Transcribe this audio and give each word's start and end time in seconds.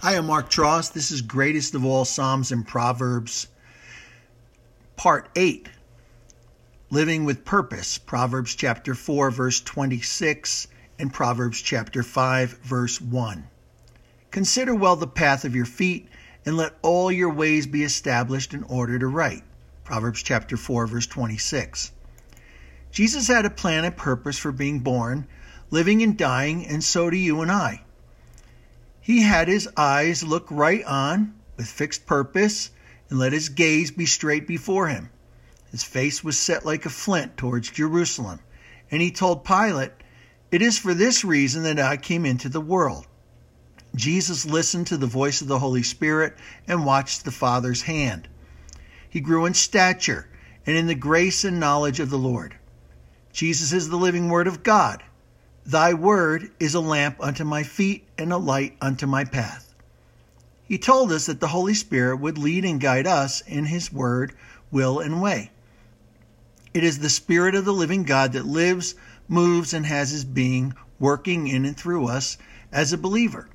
Hi, 0.00 0.16
I'm 0.16 0.26
Mark 0.26 0.48
Tross. 0.48 0.92
This 0.92 1.10
is 1.10 1.22
Greatest 1.22 1.74
of 1.74 1.84
All 1.84 2.04
Psalms 2.04 2.52
and 2.52 2.64
Proverbs, 2.64 3.48
Part 4.94 5.28
8 5.34 5.68
Living 6.88 7.24
with 7.24 7.44
Purpose, 7.44 7.98
Proverbs 7.98 8.54
chapter 8.54 8.94
4, 8.94 9.32
verse 9.32 9.60
26, 9.60 10.68
and 11.00 11.12
Proverbs 11.12 11.60
chapter 11.60 12.04
5, 12.04 12.60
verse 12.62 13.00
1. 13.00 13.48
Consider 14.30 14.72
well 14.72 14.94
the 14.94 15.08
path 15.08 15.44
of 15.44 15.56
your 15.56 15.66
feet, 15.66 16.08
and 16.46 16.56
let 16.56 16.78
all 16.82 17.10
your 17.10 17.32
ways 17.32 17.66
be 17.66 17.82
established 17.82 18.54
in 18.54 18.62
order 18.62 19.00
to 19.00 19.08
right. 19.08 19.42
Proverbs 19.82 20.22
chapter 20.22 20.56
4, 20.56 20.86
verse 20.86 21.08
26. 21.08 21.90
Jesus 22.92 23.26
had 23.26 23.44
a 23.44 23.50
plan 23.50 23.84
and 23.84 23.96
purpose 23.96 24.38
for 24.38 24.52
being 24.52 24.78
born, 24.78 25.26
living 25.70 26.04
and 26.04 26.16
dying, 26.16 26.64
and 26.68 26.84
so 26.84 27.10
do 27.10 27.16
you 27.16 27.40
and 27.40 27.50
I. 27.50 27.82
He 29.08 29.22
had 29.22 29.48
his 29.48 29.66
eyes 29.74 30.22
look 30.22 30.46
right 30.50 30.84
on, 30.84 31.32
with 31.56 31.66
fixed 31.66 32.04
purpose, 32.04 32.68
and 33.08 33.18
let 33.18 33.32
his 33.32 33.48
gaze 33.48 33.90
be 33.90 34.04
straight 34.04 34.46
before 34.46 34.88
him. 34.88 35.08
His 35.70 35.82
face 35.82 36.22
was 36.22 36.36
set 36.36 36.66
like 36.66 36.84
a 36.84 36.90
flint 36.90 37.38
towards 37.38 37.70
Jerusalem, 37.70 38.40
and 38.90 39.00
he 39.00 39.10
told 39.10 39.46
Pilate, 39.46 39.92
It 40.50 40.60
is 40.60 40.76
for 40.76 40.92
this 40.92 41.24
reason 41.24 41.62
that 41.62 41.80
I 41.80 41.96
came 41.96 42.26
into 42.26 42.50
the 42.50 42.60
world. 42.60 43.06
Jesus 43.94 44.44
listened 44.44 44.88
to 44.88 44.98
the 44.98 45.06
voice 45.06 45.40
of 45.40 45.48
the 45.48 45.60
Holy 45.60 45.82
Spirit 45.82 46.36
and 46.66 46.84
watched 46.84 47.24
the 47.24 47.32
Father's 47.32 47.80
hand. 47.80 48.28
He 49.08 49.20
grew 49.20 49.46
in 49.46 49.54
stature 49.54 50.28
and 50.66 50.76
in 50.76 50.86
the 50.86 50.94
grace 50.94 51.44
and 51.44 51.58
knowledge 51.58 51.98
of 51.98 52.10
the 52.10 52.18
Lord. 52.18 52.56
Jesus 53.32 53.72
is 53.72 53.88
the 53.88 53.96
living 53.96 54.28
Word 54.28 54.46
of 54.46 54.62
God. 54.62 55.02
Thy 55.68 55.92
word 55.92 56.50
is 56.58 56.74
a 56.74 56.80
lamp 56.80 57.18
unto 57.20 57.44
my 57.44 57.62
feet 57.62 58.08
and 58.16 58.32
a 58.32 58.38
light 58.38 58.74
unto 58.80 59.06
my 59.06 59.26
path. 59.26 59.74
He 60.64 60.78
told 60.78 61.12
us 61.12 61.26
that 61.26 61.40
the 61.40 61.48
Holy 61.48 61.74
Spirit 61.74 62.16
would 62.16 62.38
lead 62.38 62.64
and 62.64 62.80
guide 62.80 63.06
us 63.06 63.42
in 63.42 63.66
His 63.66 63.92
word, 63.92 64.32
will, 64.70 64.98
and 64.98 65.20
way. 65.20 65.50
It 66.72 66.84
is 66.84 67.00
the 67.00 67.10
Spirit 67.10 67.54
of 67.54 67.66
the 67.66 67.74
living 67.74 68.04
God 68.04 68.32
that 68.32 68.46
lives, 68.46 68.94
moves, 69.28 69.74
and 69.74 69.84
has 69.84 70.10
His 70.10 70.24
being 70.24 70.72
working 70.98 71.48
in 71.48 71.66
and 71.66 71.76
through 71.76 72.06
us 72.06 72.38
as 72.72 72.94
a 72.94 72.96
believer. 72.96 73.50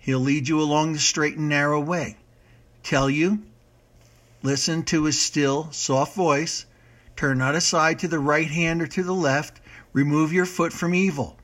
He'll 0.00 0.18
lead 0.18 0.48
you 0.48 0.60
along 0.60 0.94
the 0.94 0.98
straight 0.98 1.36
and 1.36 1.48
narrow 1.48 1.80
way, 1.80 2.16
tell 2.82 3.08
you, 3.08 3.44
listen 4.42 4.82
to 4.86 5.04
His 5.04 5.22
still, 5.22 5.70
soft 5.70 6.16
voice, 6.16 6.66
turn 7.14 7.38
not 7.38 7.54
aside 7.54 8.00
to 8.00 8.08
the 8.08 8.18
right 8.18 8.50
hand 8.50 8.82
or 8.82 8.88
to 8.88 9.04
the 9.04 9.14
left, 9.14 9.60
Remove 9.92 10.32
your 10.32 10.46
foot 10.46 10.72
from 10.72 10.94
evil. 10.94 11.36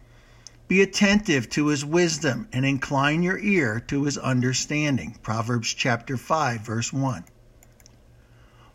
Be 0.69 0.81
attentive 0.81 1.49
to 1.51 1.69
his 1.69 1.85
wisdom 1.85 2.49
and 2.53 2.65
incline 2.65 3.23
your 3.23 3.39
ear 3.39 3.81
to 3.89 4.05
his 4.05 4.19
understanding. 4.19 5.17
Proverbs 5.23 5.75
chapter 5.75 6.17
5 6.17 6.61
verse 6.61 6.93
1. 6.93 7.25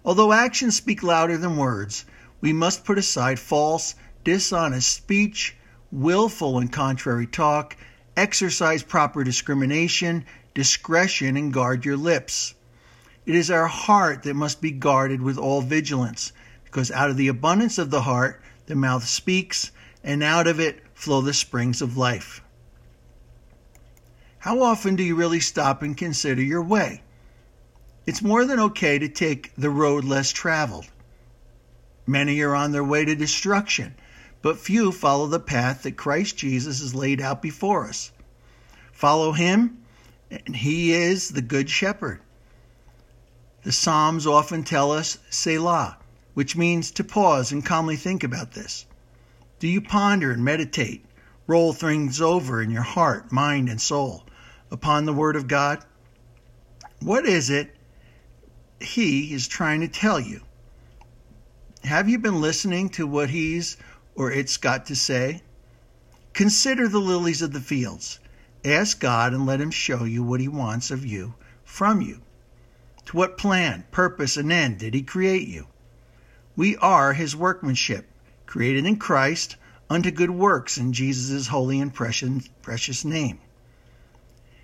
Although 0.03 0.33
actions 0.33 0.75
speak 0.75 1.03
louder 1.03 1.37
than 1.37 1.57
words, 1.57 2.05
we 2.41 2.51
must 2.51 2.83
put 2.83 2.97
aside 2.97 3.39
false, 3.39 3.95
dishonest 4.23 4.91
speech, 4.91 5.55
willful 5.91 6.57
and 6.57 6.71
contrary 6.71 7.27
talk, 7.27 7.77
exercise 8.17 8.83
proper 8.83 9.23
discrimination, 9.23 10.25
discretion, 10.53 11.37
and 11.37 11.53
guard 11.53 11.85
your 11.85 11.97
lips. 11.97 12.55
It 13.25 13.35
is 13.35 13.51
our 13.51 13.67
heart 13.67 14.23
that 14.23 14.33
must 14.33 14.61
be 14.61 14.71
guarded 14.71 15.21
with 15.21 15.37
all 15.37 15.61
vigilance, 15.61 16.33
because 16.65 16.91
out 16.91 17.09
of 17.09 17.17
the 17.17 17.27
abundance 17.27 17.77
of 17.77 17.91
the 17.91 18.01
heart 18.01 18.41
the 18.65 18.75
mouth 18.75 19.07
speaks, 19.07 19.71
and 20.03 20.23
out 20.23 20.47
of 20.47 20.59
it 20.59 20.83
flow 20.93 21.21
the 21.21 21.33
springs 21.33 21.81
of 21.81 21.97
life. 21.97 22.41
How 24.39 24.61
often 24.61 24.95
do 24.95 25.03
you 25.03 25.15
really 25.15 25.39
stop 25.39 25.81
and 25.83 25.95
consider 25.95 26.41
your 26.41 26.63
way? 26.63 27.03
It's 28.07 28.21
more 28.21 28.45
than 28.45 28.59
okay 28.59 28.97
to 28.97 29.07
take 29.07 29.53
the 29.55 29.69
road 29.69 30.03
less 30.03 30.31
traveled. 30.31 30.87
Many 32.07 32.41
are 32.41 32.55
on 32.55 32.71
their 32.71 32.83
way 32.83 33.05
to 33.05 33.15
destruction, 33.15 33.93
but 34.41 34.57
few 34.57 34.91
follow 34.91 35.27
the 35.27 35.39
path 35.39 35.83
that 35.83 35.97
Christ 35.97 36.37
Jesus 36.37 36.81
has 36.81 36.95
laid 36.95 37.21
out 37.21 37.41
before 37.41 37.87
us. 37.87 38.11
Follow 38.91 39.31
him, 39.31 39.83
and 40.31 40.55
he 40.55 40.93
is 40.93 41.29
the 41.29 41.41
good 41.41 41.69
shepherd. 41.69 42.19
The 43.63 43.71
Psalms 43.71 44.25
often 44.25 44.63
tell 44.63 44.91
us 44.91 45.19
Selah, 45.29 45.97
which 46.33 46.55
means 46.55 46.91
to 46.91 47.03
pause 47.03 47.51
and 47.51 47.65
calmly 47.65 47.95
think 47.95 48.23
about 48.23 48.53
this. 48.53 48.85
Do 49.59 49.67
you 49.67 49.81
ponder 49.81 50.31
and 50.31 50.43
meditate, 50.43 51.05
roll 51.45 51.73
things 51.73 52.21
over 52.21 52.61
in 52.61 52.71
your 52.71 52.81
heart, 52.81 53.31
mind, 53.31 53.69
and 53.69 53.81
soul 53.81 54.23
upon 54.71 55.05
the 55.05 55.13
Word 55.13 55.35
of 55.35 55.47
God? 55.47 55.83
What 56.99 57.25
is 57.25 57.49
it 57.49 57.75
He 58.79 59.33
is 59.33 59.47
trying 59.47 59.81
to 59.81 59.87
tell 59.87 60.19
you? 60.19 60.41
Have 61.83 62.07
you 62.07 62.19
been 62.19 62.41
listening 62.41 62.89
to 62.89 63.05
what 63.07 63.29
He's 63.29 63.77
or 64.15 64.31
it's 64.31 64.57
got 64.57 64.85
to 64.85 64.95
say? 64.95 65.41
Consider 66.33 66.87
the 66.87 66.99
lilies 66.99 67.41
of 67.41 67.53
the 67.53 67.59
fields. 67.59 68.19
Ask 68.63 68.99
God 68.99 69.33
and 69.33 69.45
let 69.45 69.59
Him 69.59 69.71
show 69.71 70.05
you 70.05 70.23
what 70.23 70.39
He 70.39 70.47
wants 70.47 70.91
of 70.91 71.05
you 71.05 71.33
from 71.63 72.01
you. 72.01 72.21
To 73.05 73.17
what 73.17 73.37
plan, 73.37 73.83
purpose, 73.91 74.37
and 74.37 74.51
end 74.51 74.79
did 74.79 74.93
He 74.93 75.01
create 75.01 75.47
you? 75.47 75.67
We 76.55 76.75
are 76.77 77.13
his 77.13 77.35
workmanship, 77.35 78.07
created 78.45 78.85
in 78.85 78.97
Christ 78.97 79.55
unto 79.89 80.11
good 80.11 80.31
works 80.31 80.77
in 80.77 80.93
Jesus' 80.93 81.47
holy 81.47 81.79
and 81.79 81.93
precious, 81.93 83.05
name. 83.05 83.39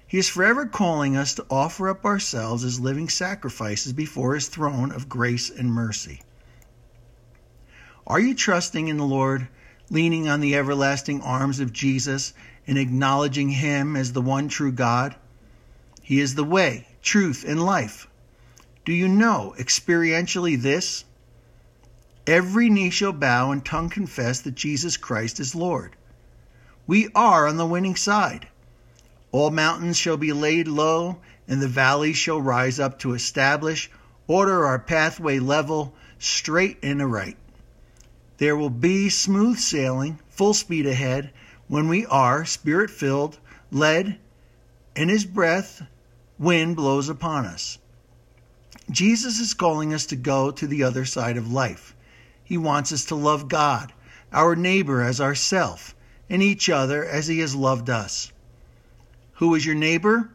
He 0.05 0.17
is 0.17 0.29
forever 0.29 0.65
calling 0.65 1.17
us 1.17 1.33
to 1.35 1.45
offer 1.49 1.89
up 1.89 2.05
ourselves 2.05 2.63
as 2.63 2.79
living 2.79 3.09
sacrifices 3.09 3.93
before 3.93 4.35
his 4.35 4.47
throne 4.47 4.91
of 4.91 5.09
grace 5.09 5.49
and 5.49 5.71
mercy. 5.71 6.21
Are 8.05 8.19
you 8.19 8.33
trusting 8.35 8.87
in 8.87 8.97
the 8.97 9.03
Lord, 9.03 9.49
leaning 9.89 10.29
on 10.29 10.39
the 10.39 10.55
everlasting 10.55 11.21
arms 11.21 11.59
of 11.59 11.73
Jesus, 11.73 12.33
and 12.65 12.77
acknowledging 12.77 13.49
him 13.49 13.97
as 13.97 14.13
the 14.13 14.21
one 14.21 14.47
true 14.47 14.71
God? 14.71 15.15
He 16.01 16.21
is 16.21 16.35
the 16.35 16.43
way, 16.45 16.87
truth, 17.01 17.43
and 17.45 17.61
life. 17.61 18.07
Do 18.85 18.93
you 18.93 19.09
know 19.09 19.53
experientially 19.57 20.61
this? 20.61 21.03
Every 22.27 22.69
knee 22.69 22.89
shall 22.89 23.13
bow 23.13 23.51
and 23.51 23.63
tongue 23.63 23.89
confess 23.89 24.41
that 24.41 24.55
Jesus 24.55 24.97
Christ 24.97 25.39
is 25.39 25.55
Lord. 25.55 25.95
We 26.85 27.07
are 27.15 27.47
on 27.47 27.55
the 27.55 27.65
winning 27.65 27.95
side. 27.95 28.49
All 29.31 29.49
mountains 29.49 29.95
shall 29.95 30.17
be 30.17 30.33
laid 30.33 30.67
low, 30.67 31.19
and 31.47 31.61
the 31.61 31.69
valleys 31.69 32.17
shall 32.17 32.41
rise 32.41 32.81
up 32.81 32.99
to 32.99 33.13
establish, 33.13 33.89
order 34.27 34.65
our 34.65 34.77
pathway 34.77 35.39
level, 35.39 35.95
straight 36.19 36.77
and 36.83 37.01
aright. 37.01 37.37
There 38.39 38.57
will 38.57 38.69
be 38.69 39.07
smooth 39.07 39.57
sailing, 39.57 40.19
full 40.29 40.53
speed 40.53 40.85
ahead, 40.85 41.31
when 41.69 41.87
we 41.87 42.05
are 42.07 42.43
spirit 42.43 42.89
filled, 42.89 43.39
led, 43.71 44.19
and 44.97 45.09
his 45.09 45.23
breath, 45.23 45.81
wind 46.37 46.75
blows 46.75 47.07
upon 47.07 47.45
us. 47.45 47.77
Jesus 48.91 49.39
is 49.39 49.53
calling 49.53 49.93
us 49.93 50.05
to 50.07 50.17
go 50.17 50.51
to 50.51 50.67
the 50.67 50.83
other 50.83 51.05
side 51.05 51.37
of 51.37 51.51
life. 51.53 51.93
He 52.47 52.57
wants 52.57 52.93
us 52.93 53.03
to 53.05 53.15
love 53.15 53.49
God, 53.49 53.91
our 54.31 54.55
neighbor 54.55 55.01
as 55.01 55.19
ourself, 55.19 55.93
and 56.29 56.41
each 56.41 56.69
other 56.69 57.03
as 57.03 57.27
He 57.27 57.39
has 57.39 57.53
loved 57.53 57.89
us. 57.89 58.31
Who 59.33 59.53
is 59.53 59.65
your 59.65 59.75
neighbor? 59.75 60.29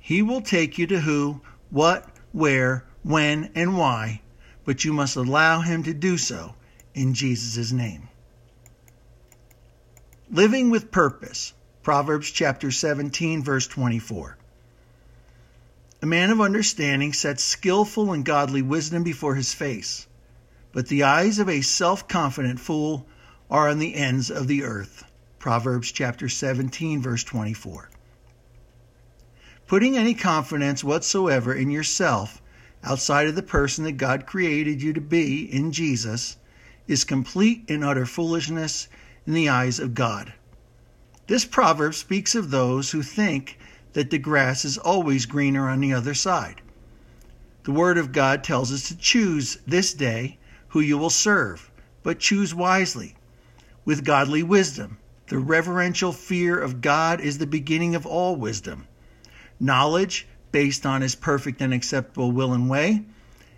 He 0.00 0.22
will 0.22 0.40
take 0.40 0.76
you 0.76 0.88
to 0.88 0.98
who, 0.98 1.40
what, 1.70 2.10
where, 2.32 2.84
when, 3.04 3.52
and 3.54 3.78
why, 3.78 4.22
but 4.64 4.84
you 4.84 4.92
must 4.92 5.14
allow 5.14 5.60
Him 5.60 5.84
to 5.84 5.94
do 5.94 6.18
so 6.18 6.56
in 6.94 7.14
Jesus' 7.14 7.70
name. 7.70 8.08
Living 10.28 10.68
with 10.68 10.90
purpose. 10.90 11.52
Proverbs 11.84 12.28
chapter 12.28 12.72
17, 12.72 13.44
verse 13.44 13.68
24. 13.68 14.36
A 16.02 16.06
man 16.06 16.30
of 16.30 16.40
understanding 16.40 17.12
sets 17.12 17.44
skillful 17.44 18.12
and 18.12 18.24
godly 18.24 18.62
wisdom 18.62 19.04
before 19.04 19.36
his 19.36 19.54
face 19.54 20.08
but 20.74 20.88
the 20.88 21.04
eyes 21.04 21.38
of 21.38 21.48
a 21.48 21.60
self 21.60 22.08
confident 22.08 22.58
fool 22.58 23.06
are 23.48 23.68
on 23.68 23.78
the 23.78 23.94
ends 23.94 24.28
of 24.28 24.48
the 24.48 24.64
earth. 24.64 25.04
Proverbs 25.38 25.92
chapter 25.92 26.28
17, 26.28 27.00
verse 27.00 27.22
24. 27.22 27.90
Putting 29.68 29.96
any 29.96 30.14
confidence 30.14 30.82
whatsoever 30.82 31.54
in 31.54 31.70
yourself 31.70 32.42
outside 32.82 33.28
of 33.28 33.36
the 33.36 33.42
person 33.42 33.84
that 33.84 33.92
God 33.92 34.26
created 34.26 34.82
you 34.82 34.92
to 34.92 35.00
be 35.00 35.44
in 35.44 35.70
Jesus 35.70 36.38
is 36.88 37.04
complete 37.04 37.64
and 37.68 37.84
utter 37.84 38.04
foolishness 38.04 38.88
in 39.28 39.32
the 39.32 39.48
eyes 39.48 39.78
of 39.78 39.94
God. 39.94 40.32
This 41.28 41.44
proverb 41.44 41.94
speaks 41.94 42.34
of 42.34 42.50
those 42.50 42.90
who 42.90 43.02
think 43.04 43.60
that 43.92 44.10
the 44.10 44.18
grass 44.18 44.64
is 44.64 44.76
always 44.76 45.24
greener 45.24 45.68
on 45.68 45.80
the 45.80 45.94
other 45.94 46.14
side. 46.14 46.62
The 47.62 47.70
Word 47.70 47.96
of 47.96 48.10
God 48.10 48.42
tells 48.42 48.72
us 48.72 48.88
to 48.88 48.96
choose 48.96 49.58
this 49.68 49.94
day 49.94 50.38
who 50.74 50.80
you 50.80 50.98
will 50.98 51.08
serve, 51.08 51.70
but 52.02 52.18
choose 52.18 52.52
wisely, 52.52 53.14
with 53.84 54.04
godly 54.04 54.42
wisdom. 54.42 54.98
The 55.28 55.38
reverential 55.38 56.10
fear 56.10 56.58
of 56.58 56.80
God 56.80 57.20
is 57.20 57.38
the 57.38 57.46
beginning 57.46 57.94
of 57.94 58.04
all 58.04 58.34
wisdom. 58.34 58.88
knowledge 59.60 60.26
based 60.50 60.84
on 60.84 61.00
his 61.00 61.14
perfect 61.14 61.60
and 61.60 61.72
acceptable 61.72 62.32
will 62.32 62.52
and 62.52 62.68
way, 62.68 63.04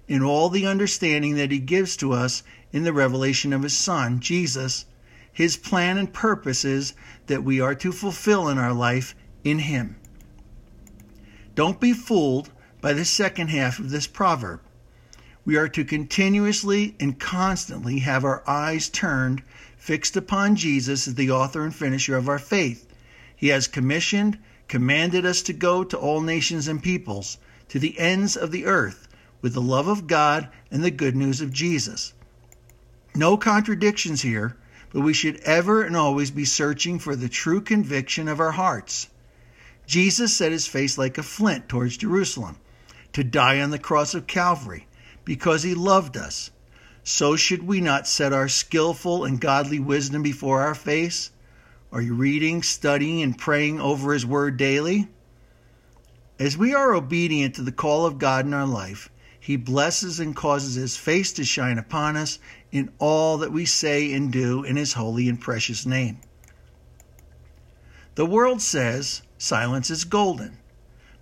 in 0.06 0.22
all 0.22 0.50
the 0.50 0.66
understanding 0.66 1.36
that 1.36 1.50
he 1.50 1.58
gives 1.58 1.96
to 1.96 2.12
us 2.12 2.42
in 2.70 2.84
the 2.84 2.92
revelation 2.92 3.54
of 3.54 3.62
his 3.62 3.74
Son, 3.74 4.20
Jesus, 4.20 4.84
his 5.32 5.56
plan 5.56 5.96
and 5.96 6.12
purposes 6.12 6.92
that 7.28 7.42
we 7.42 7.60
are 7.60 7.74
to 7.74 7.92
fulfill 7.92 8.46
in 8.46 8.58
our 8.58 8.74
life 8.74 9.14
in 9.42 9.60
him. 9.60 9.96
Don't 11.54 11.80
be 11.80 11.94
fooled 11.94 12.50
by 12.82 12.92
the 12.92 13.06
second 13.06 13.48
half 13.48 13.78
of 13.78 13.88
this 13.88 14.06
proverb. 14.06 14.60
We 15.46 15.54
are 15.54 15.68
to 15.68 15.84
continuously 15.84 16.96
and 16.98 17.20
constantly 17.20 18.00
have 18.00 18.24
our 18.24 18.42
eyes 18.48 18.88
turned, 18.88 19.44
fixed 19.78 20.16
upon 20.16 20.56
Jesus 20.56 21.06
as 21.06 21.14
the 21.14 21.30
author 21.30 21.62
and 21.62 21.72
finisher 21.72 22.16
of 22.16 22.28
our 22.28 22.40
faith. 22.40 22.84
He 23.36 23.46
has 23.50 23.68
commissioned, 23.68 24.38
commanded 24.66 25.24
us 25.24 25.42
to 25.42 25.52
go 25.52 25.84
to 25.84 25.96
all 25.96 26.20
nations 26.20 26.66
and 26.66 26.82
peoples, 26.82 27.38
to 27.68 27.78
the 27.78 27.96
ends 27.96 28.36
of 28.36 28.50
the 28.50 28.66
earth, 28.66 29.06
with 29.40 29.54
the 29.54 29.62
love 29.62 29.86
of 29.86 30.08
God 30.08 30.48
and 30.72 30.82
the 30.82 30.90
good 30.90 31.14
news 31.14 31.40
of 31.40 31.52
Jesus. 31.52 32.12
No 33.14 33.36
contradictions 33.36 34.22
here, 34.22 34.56
but 34.92 35.02
we 35.02 35.12
should 35.12 35.36
ever 35.44 35.80
and 35.80 35.96
always 35.96 36.32
be 36.32 36.44
searching 36.44 36.98
for 36.98 37.14
the 37.14 37.28
true 37.28 37.60
conviction 37.60 38.26
of 38.26 38.40
our 38.40 38.50
hearts. 38.50 39.06
Jesus 39.86 40.34
set 40.34 40.50
his 40.50 40.66
face 40.66 40.98
like 40.98 41.18
a 41.18 41.22
flint 41.22 41.68
towards 41.68 41.98
Jerusalem 41.98 42.56
to 43.12 43.22
die 43.22 43.60
on 43.60 43.70
the 43.70 43.78
cross 43.78 44.12
of 44.12 44.26
Calvary 44.26 44.88
because 45.26 45.64
he 45.64 45.74
loved 45.74 46.16
us. 46.16 46.50
So 47.04 47.36
should 47.36 47.64
we 47.64 47.82
not 47.82 48.08
set 48.08 48.32
our 48.32 48.48
skillful 48.48 49.24
and 49.24 49.38
godly 49.38 49.78
wisdom 49.78 50.22
before 50.22 50.62
our 50.62 50.74
face? 50.74 51.30
Are 51.92 52.00
you 52.00 52.14
reading, 52.14 52.62
studying, 52.62 53.22
and 53.22 53.36
praying 53.36 53.80
over 53.80 54.14
his 54.14 54.24
word 54.24 54.56
daily? 54.56 55.08
As 56.38 56.56
we 56.56 56.74
are 56.74 56.94
obedient 56.94 57.54
to 57.56 57.62
the 57.62 57.72
call 57.72 58.06
of 58.06 58.18
God 58.18 58.46
in 58.46 58.54
our 58.54 58.66
life, 58.66 59.10
he 59.38 59.56
blesses 59.56 60.20
and 60.20 60.34
causes 60.34 60.74
his 60.74 60.96
face 60.96 61.32
to 61.34 61.44
shine 61.44 61.78
upon 61.78 62.16
us 62.16 62.38
in 62.72 62.90
all 62.98 63.38
that 63.38 63.52
we 63.52 63.64
say 63.64 64.12
and 64.12 64.32
do 64.32 64.62
in 64.62 64.76
his 64.76 64.94
holy 64.94 65.28
and 65.28 65.40
precious 65.40 65.86
name. 65.86 66.18
The 68.16 68.26
world 68.26 68.62
says 68.62 69.22
silence 69.38 69.90
is 69.90 70.04
golden. 70.04 70.58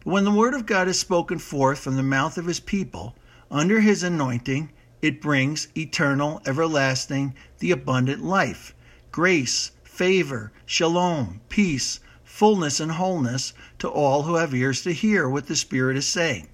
But 0.04 0.12
when 0.12 0.24
the 0.24 0.30
word 0.30 0.54
of 0.54 0.66
God 0.66 0.88
is 0.88 0.98
spoken 0.98 1.38
forth 1.38 1.78
from 1.78 1.96
the 1.96 2.02
mouth 2.02 2.38
of 2.38 2.46
his 2.46 2.60
people, 2.60 3.14
under 3.50 3.80
his 3.80 4.02
anointing, 4.02 4.70
it 5.02 5.20
brings 5.20 5.68
eternal, 5.76 6.40
everlasting, 6.46 7.34
the 7.58 7.70
abundant 7.70 8.24
life, 8.24 8.74
grace, 9.10 9.70
favor, 9.82 10.50
shalom, 10.66 11.40
peace, 11.48 12.00
fullness, 12.24 12.80
and 12.80 12.92
wholeness 12.92 13.52
to 13.78 13.88
all 13.88 14.22
who 14.22 14.36
have 14.36 14.54
ears 14.54 14.82
to 14.82 14.92
hear 14.92 15.28
what 15.28 15.46
the 15.46 15.54
Spirit 15.54 15.96
is 15.96 16.06
saying. 16.06 16.48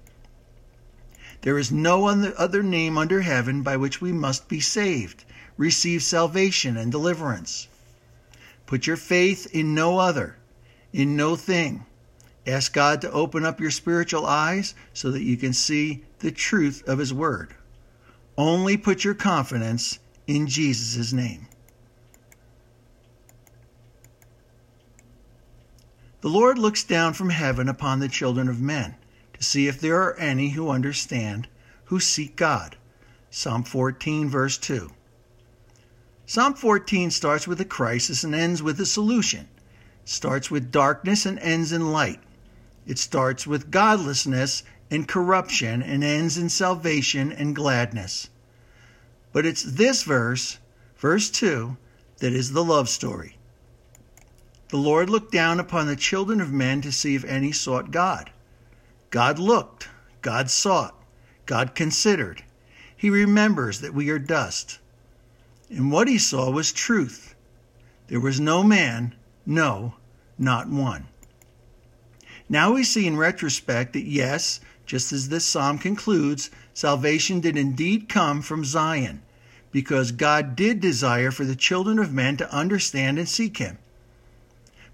There 1.41 1.57
is 1.57 1.71
no 1.71 2.07
other 2.07 2.61
name 2.61 2.97
under 2.97 3.21
heaven 3.21 3.63
by 3.63 3.77
which 3.77 3.99
we 3.99 4.11
must 4.11 4.47
be 4.47 4.59
saved, 4.59 5.23
receive 5.57 6.03
salvation 6.03 6.77
and 6.77 6.91
deliverance. 6.91 7.67
Put 8.67 8.85
your 8.85 8.97
faith 8.97 9.47
in 9.53 9.73
no 9.73 9.97
other, 9.97 10.37
in 10.93 11.15
no 11.15 11.35
thing. 11.35 11.85
Ask 12.45 12.73
God 12.73 13.01
to 13.01 13.11
open 13.11 13.43
up 13.43 13.59
your 13.59 13.71
spiritual 13.71 14.25
eyes 14.25 14.75
so 14.93 15.09
that 15.11 15.23
you 15.23 15.35
can 15.35 15.53
see 15.53 16.03
the 16.21 16.31
truth 16.31 16.83
of 16.87 16.99
His 16.99 17.13
Word. 17.13 17.55
Only 18.37 18.77
put 18.77 19.03
your 19.03 19.13
confidence 19.13 19.99
in 20.27 20.47
Jesus' 20.47 21.11
name. 21.11 21.47
The 26.21 26.29
Lord 26.29 26.59
looks 26.59 26.83
down 26.83 27.13
from 27.13 27.31
heaven 27.31 27.67
upon 27.67 27.99
the 27.99 28.07
children 28.07 28.47
of 28.47 28.61
men 28.61 28.95
to 29.33 29.43
see 29.43 29.67
if 29.67 29.81
there 29.81 30.01
are 30.01 30.15
any 30.17 30.49
who 30.49 30.69
understand, 30.69 31.47
who 31.85 31.99
seek 31.99 32.35
God. 32.35 32.77
Psalm 33.31 33.63
14, 33.63 34.29
verse 34.29 34.57
2. 34.59 34.91
Psalm 36.27 36.53
14 36.53 37.09
starts 37.11 37.47
with 37.47 37.59
a 37.59 37.65
crisis 37.65 38.23
and 38.23 38.35
ends 38.35 38.61
with 38.61 38.79
a 38.79 38.85
solution. 38.85 39.47
It 40.03 40.09
starts 40.09 40.51
with 40.51 40.71
darkness 40.71 41.25
and 41.25 41.39
ends 41.39 41.71
in 41.71 41.91
light. 41.91 42.19
It 42.85 42.99
starts 42.99 43.47
with 43.47 43.71
godlessness 43.71 44.63
and 44.91 45.07
corruption 45.07 45.81
and 45.81 46.03
ends 46.03 46.37
in 46.37 46.49
salvation 46.49 47.31
and 47.31 47.55
gladness. 47.55 48.29
But 49.31 49.45
it's 49.45 49.63
this 49.63 50.03
verse, 50.03 50.59
verse 50.97 51.29
2, 51.29 51.77
that 52.17 52.33
is 52.33 52.51
the 52.51 52.63
love 52.63 52.89
story. 52.89 53.37
The 54.67 54.77
Lord 54.77 55.09
looked 55.09 55.31
down 55.31 55.59
upon 55.59 55.87
the 55.87 55.95
children 55.95 56.41
of 56.41 56.51
men 56.51 56.81
to 56.81 56.91
see 56.91 57.15
if 57.15 57.23
any 57.23 57.51
sought 57.51 57.91
God. 57.91 58.31
God 59.09 59.39
looked, 59.39 59.89
God 60.21 60.49
sought, 60.49 60.95
God 61.45 61.73
considered. 61.73 62.43
He 62.95 63.09
remembers 63.09 63.81
that 63.81 63.93
we 63.93 64.09
are 64.09 64.19
dust. 64.19 64.79
And 65.69 65.91
what 65.91 66.07
he 66.07 66.17
saw 66.17 66.51
was 66.51 66.71
truth. 66.71 67.33
There 68.07 68.19
was 68.19 68.39
no 68.39 68.61
man, 68.61 69.15
no, 69.45 69.95
not 70.37 70.67
one. 70.69 71.07
Now 72.47 72.73
we 72.73 72.83
see 72.83 73.07
in 73.07 73.15
retrospect 73.15 73.93
that 73.93 74.05
yes, 74.05 74.59
just 74.91 75.13
as 75.13 75.29
this 75.29 75.45
psalm 75.45 75.77
concludes, 75.77 76.51
salvation 76.73 77.39
did 77.39 77.55
indeed 77.55 78.09
come 78.09 78.41
from 78.41 78.65
Zion, 78.65 79.21
because 79.71 80.11
God 80.11 80.53
did 80.53 80.81
desire 80.81 81.31
for 81.31 81.45
the 81.45 81.55
children 81.55 81.97
of 81.97 82.11
men 82.11 82.35
to 82.35 82.53
understand 82.53 83.17
and 83.17 83.29
seek 83.29 83.55
him. 83.55 83.77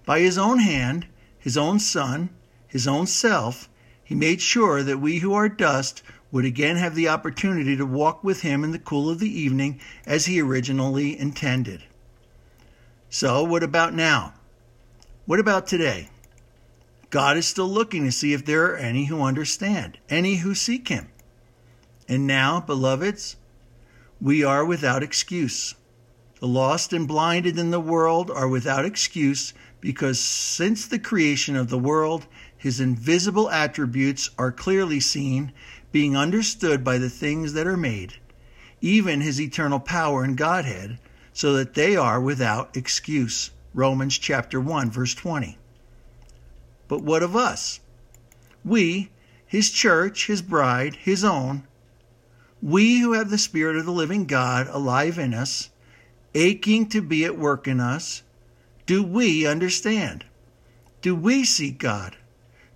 By 0.06 0.20
his 0.20 0.38
own 0.38 0.60
hand, 0.60 1.08
his 1.36 1.58
own 1.58 1.80
Son, 1.80 2.28
his 2.68 2.86
own 2.86 3.08
self, 3.08 3.68
he 4.04 4.14
made 4.14 4.40
sure 4.40 4.84
that 4.84 5.00
we 5.00 5.18
who 5.18 5.34
are 5.34 5.48
dust 5.48 6.04
would 6.30 6.44
again 6.44 6.76
have 6.76 6.94
the 6.94 7.08
opportunity 7.08 7.76
to 7.76 7.84
walk 7.84 8.22
with 8.22 8.42
him 8.42 8.62
in 8.62 8.70
the 8.70 8.78
cool 8.78 9.10
of 9.10 9.18
the 9.18 9.40
evening 9.40 9.80
as 10.06 10.26
he 10.26 10.40
originally 10.40 11.18
intended. 11.18 11.82
So, 13.10 13.42
what 13.42 13.64
about 13.64 13.94
now? 13.94 14.34
What 15.26 15.40
about 15.40 15.66
today? 15.66 16.08
God 17.10 17.38
is 17.38 17.48
still 17.48 17.68
looking 17.68 18.04
to 18.04 18.12
see 18.12 18.34
if 18.34 18.44
there 18.44 18.66
are 18.66 18.76
any 18.76 19.06
who 19.06 19.22
understand, 19.22 19.98
any 20.10 20.36
who 20.36 20.54
seek 20.54 20.88
him. 20.88 21.08
And 22.06 22.26
now, 22.26 22.60
beloveds, 22.60 23.36
we 24.20 24.44
are 24.44 24.64
without 24.64 25.02
excuse. 25.02 25.74
The 26.40 26.46
lost 26.46 26.92
and 26.92 27.08
blinded 27.08 27.58
in 27.58 27.70
the 27.70 27.80
world 27.80 28.30
are 28.30 28.48
without 28.48 28.84
excuse 28.84 29.54
because 29.80 30.20
since 30.20 30.86
the 30.86 30.98
creation 30.98 31.56
of 31.56 31.70
the 31.70 31.78
world, 31.78 32.26
his 32.56 32.78
invisible 32.78 33.48
attributes 33.50 34.30
are 34.36 34.52
clearly 34.52 35.00
seen, 35.00 35.52
being 35.92 36.16
understood 36.16 36.84
by 36.84 36.98
the 36.98 37.08
things 37.10 37.54
that 37.54 37.66
are 37.66 37.76
made, 37.76 38.14
even 38.80 39.20
his 39.20 39.40
eternal 39.40 39.80
power 39.80 40.24
and 40.24 40.36
Godhead, 40.36 40.98
so 41.32 41.54
that 41.54 41.74
they 41.74 41.96
are 41.96 42.20
without 42.20 42.76
excuse. 42.76 43.50
Romans 43.72 44.18
chapter 44.18 44.60
1 44.60 44.90
verse 44.90 45.14
20. 45.14 45.56
But 46.88 47.02
what 47.02 47.22
of 47.22 47.36
us? 47.36 47.80
We, 48.64 49.10
his 49.46 49.70
church, 49.70 50.26
his 50.26 50.42
bride, 50.42 50.96
his 50.96 51.22
own, 51.22 51.64
we 52.60 53.00
who 53.00 53.12
have 53.12 53.30
the 53.30 53.38
Spirit 53.38 53.76
of 53.76 53.84
the 53.84 53.92
living 53.92 54.24
God 54.24 54.66
alive 54.68 55.18
in 55.18 55.32
us, 55.32 55.70
aching 56.34 56.88
to 56.88 57.00
be 57.00 57.24
at 57.24 57.38
work 57.38 57.68
in 57.68 57.78
us, 57.78 58.22
do 58.86 59.02
we 59.02 59.46
understand? 59.46 60.24
Do 61.02 61.14
we 61.14 61.44
seek 61.44 61.78
God? 61.78 62.16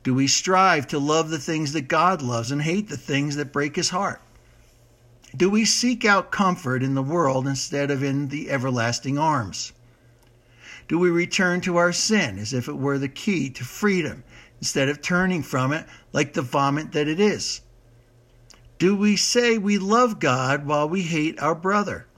Do 0.03 0.15
we 0.15 0.27
strive 0.27 0.87
to 0.89 0.99
love 0.99 1.31
the 1.31 1.39
things 1.39 1.73
that 1.73 1.89
God 1.89 2.23
loves 2.23 2.51
and 2.51 2.63
hate 2.63 2.89
the 2.89 2.97
things 2.97 3.37
that 3.37 3.53
break 3.53 3.77
his 3.77 3.91
heart? 3.91 4.21
Do 5.35 5.49
we 5.49 5.65
seek 5.65 6.05
out 6.05 6.31
comfort 6.31 6.83
in 6.83 6.95
the 6.95 7.03
world 7.03 7.47
instead 7.47 7.91
of 7.91 8.03
in 8.03 8.29
the 8.29 8.51
everlasting 8.51 9.19
arms? 9.19 9.73
Do 10.93 10.99
we 10.99 11.09
return 11.09 11.63
to 11.63 11.79
our 11.79 11.91
sin 11.91 12.39
as 12.39 12.53
if 12.53 12.69
it 12.69 12.77
were 12.77 12.99
the 12.99 13.09
key 13.09 13.49
to 13.49 13.65
freedom 13.65 14.25
instead 14.59 14.91
of 14.91 15.01
turning 15.01 15.43
from 15.43 15.73
it 15.73 15.87
like 16.13 16.35
the 16.35 16.43
vomit 16.43 16.93
that 16.93 17.09
it 17.09 17.19
is? 17.19 17.63
Do 18.77 18.95
we 18.95 19.17
say 19.17 19.57
we 19.57 19.79
love 19.79 20.21
God 20.21 20.67
while 20.67 20.87
we 20.87 21.01
hate 21.01 21.41
our 21.41 21.55
brother? 21.55 22.09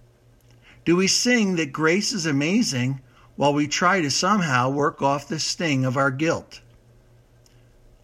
Do 0.84 0.96
we 0.96 1.06
sing 1.06 1.54
that 1.54 1.72
grace 1.72 2.12
is 2.12 2.26
amazing 2.26 3.00
while 3.36 3.54
we 3.54 3.68
try 3.68 4.00
to 4.00 4.10
somehow 4.10 4.70
work 4.70 5.00
off 5.00 5.28
the 5.28 5.38
sting 5.38 5.84
of 5.84 5.96
our 5.96 6.10
guilt? 6.10 6.60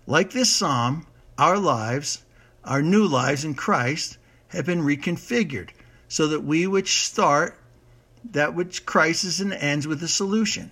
Like 0.07 0.31
this 0.31 0.55
psalm, 0.55 1.05
our 1.37 1.59
lives, 1.59 2.23
our 2.63 2.81
new 2.81 3.09
lives 3.09 3.45
in 3.45 3.55
Christ, 3.55 4.19
have 4.51 4.67
been 4.67 4.83
reconfigured 4.83 5.71
so 6.07 6.29
that 6.29 6.45
we 6.45 6.69
which 6.69 7.05
start 7.05 7.60
that 8.25 8.55
which 8.55 8.87
crisis 8.87 9.41
and 9.41 9.53
ends 9.53 9.87
with 9.87 10.03
a 10.03 10.09
solution, 10.09 10.71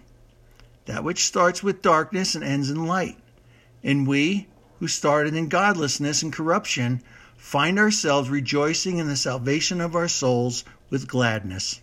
that 0.86 1.04
which 1.04 1.26
starts 1.26 1.62
with 1.62 1.82
darkness 1.82 2.34
and 2.34 2.44
ends 2.44 2.70
in 2.70 2.86
light. 2.86 3.16
And 3.82 4.06
we, 4.06 4.46
who 4.80 4.88
started 4.88 5.34
in 5.34 5.48
godlessness 5.48 6.22
and 6.22 6.32
corruption, 6.32 7.02
find 7.36 7.78
ourselves 7.78 8.28
rejoicing 8.28 8.98
in 8.98 9.08
the 9.08 9.16
salvation 9.16 9.80
of 9.80 9.94
our 9.94 10.08
souls 10.08 10.64
with 10.90 11.08
gladness. 11.08 11.80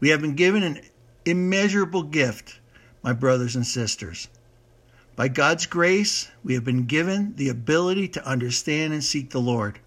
We 0.00 0.08
have 0.08 0.20
been 0.20 0.34
given 0.34 0.62
an 0.62 0.80
immeasurable 1.24 2.02
gift, 2.02 2.58
my 3.02 3.12
brothers 3.12 3.54
and 3.54 3.66
sisters. 3.66 4.28
By 5.14 5.28
God's 5.28 5.66
grace, 5.66 6.28
we 6.42 6.54
have 6.54 6.64
been 6.64 6.86
given 6.86 7.34
the 7.36 7.50
ability 7.50 8.08
to 8.08 8.26
understand 8.26 8.92
and 8.92 9.04
seek 9.04 9.30
the 9.30 9.40
Lord. 9.40 9.78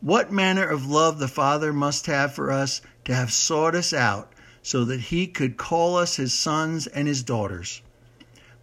What 0.00 0.30
manner 0.30 0.64
of 0.64 0.86
love 0.86 1.18
the 1.18 1.28
Father 1.28 1.72
must 1.72 2.06
have 2.06 2.32
for 2.32 2.52
us 2.52 2.80
to 3.04 3.14
have 3.14 3.32
sought 3.32 3.74
us 3.74 3.92
out 3.92 4.32
so 4.62 4.84
that 4.84 5.00
he 5.00 5.26
could 5.26 5.56
call 5.56 5.96
us 5.96 6.16
his 6.16 6.32
sons 6.32 6.86
and 6.86 7.08
his 7.08 7.22
daughters. 7.22 7.82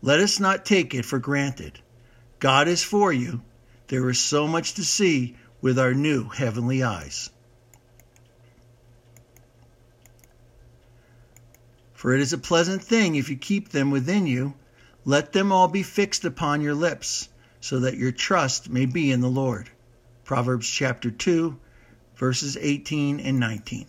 Let 0.01 0.19
us 0.19 0.39
not 0.39 0.65
take 0.65 0.93
it 0.93 1.03
for 1.03 1.19
granted. 1.19 1.79
God 2.39 2.67
is 2.67 2.83
for 2.83 3.11
you. 3.11 3.41
There 3.87 4.09
is 4.09 4.19
so 4.19 4.47
much 4.47 4.75
to 4.75 4.85
see 4.85 5.35
with 5.61 5.77
our 5.77 5.93
new 5.93 6.29
heavenly 6.29 6.83
eyes. 6.83 7.29
For 11.93 12.13
it 12.13 12.21
is 12.21 12.33
a 12.33 12.37
pleasant 12.37 12.83
thing 12.83 13.15
if 13.15 13.29
you 13.29 13.35
keep 13.35 13.69
them 13.69 13.89
within 13.89 14.27
you. 14.27 14.53
Let 15.05 15.33
them 15.33 15.51
all 15.51 15.67
be 15.67 15.83
fixed 15.83 16.23
upon 16.23 16.61
your 16.61 16.75
lips, 16.75 17.29
so 17.59 17.79
that 17.79 17.97
your 17.97 18.11
trust 18.11 18.69
may 18.69 18.85
be 18.85 19.11
in 19.11 19.21
the 19.21 19.27
Lord. 19.27 19.69
Proverbs 20.25 20.67
chapter 20.67 21.11
2, 21.11 21.55
verses 22.15 22.57
18 22.59 23.19
and 23.19 23.39
19. 23.39 23.85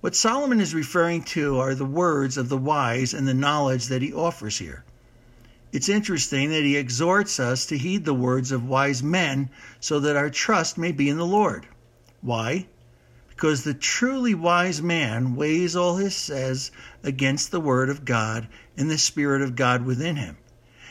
What 0.00 0.16
Solomon 0.16 0.58
is 0.58 0.74
referring 0.74 1.22
to 1.24 1.58
are 1.58 1.74
the 1.74 1.84
words 1.84 2.38
of 2.38 2.48
the 2.48 2.56
wise 2.56 3.12
and 3.12 3.28
the 3.28 3.34
knowledge 3.34 3.88
that 3.88 4.00
he 4.00 4.14
offers 4.14 4.56
here. 4.56 4.86
It's 5.70 5.90
interesting 5.90 6.48
that 6.48 6.62
he 6.62 6.78
exhorts 6.78 7.38
us 7.38 7.66
to 7.66 7.76
heed 7.76 8.06
the 8.06 8.14
words 8.14 8.52
of 8.52 8.64
wise 8.64 9.02
men 9.02 9.50
so 9.80 10.00
that 10.00 10.16
our 10.16 10.30
trust 10.30 10.78
may 10.78 10.92
be 10.92 11.10
in 11.10 11.18
the 11.18 11.26
Lord. 11.26 11.66
Why? 12.22 12.66
Because 13.28 13.64
the 13.64 13.74
truly 13.74 14.32
wise 14.32 14.80
man 14.80 15.34
weighs 15.36 15.76
all 15.76 15.98
he 15.98 16.08
says 16.08 16.70
against 17.02 17.50
the 17.50 17.60
word 17.60 17.90
of 17.90 18.06
God 18.06 18.48
and 18.78 18.90
the 18.90 18.96
Spirit 18.96 19.42
of 19.42 19.56
God 19.56 19.84
within 19.84 20.16
him, 20.16 20.38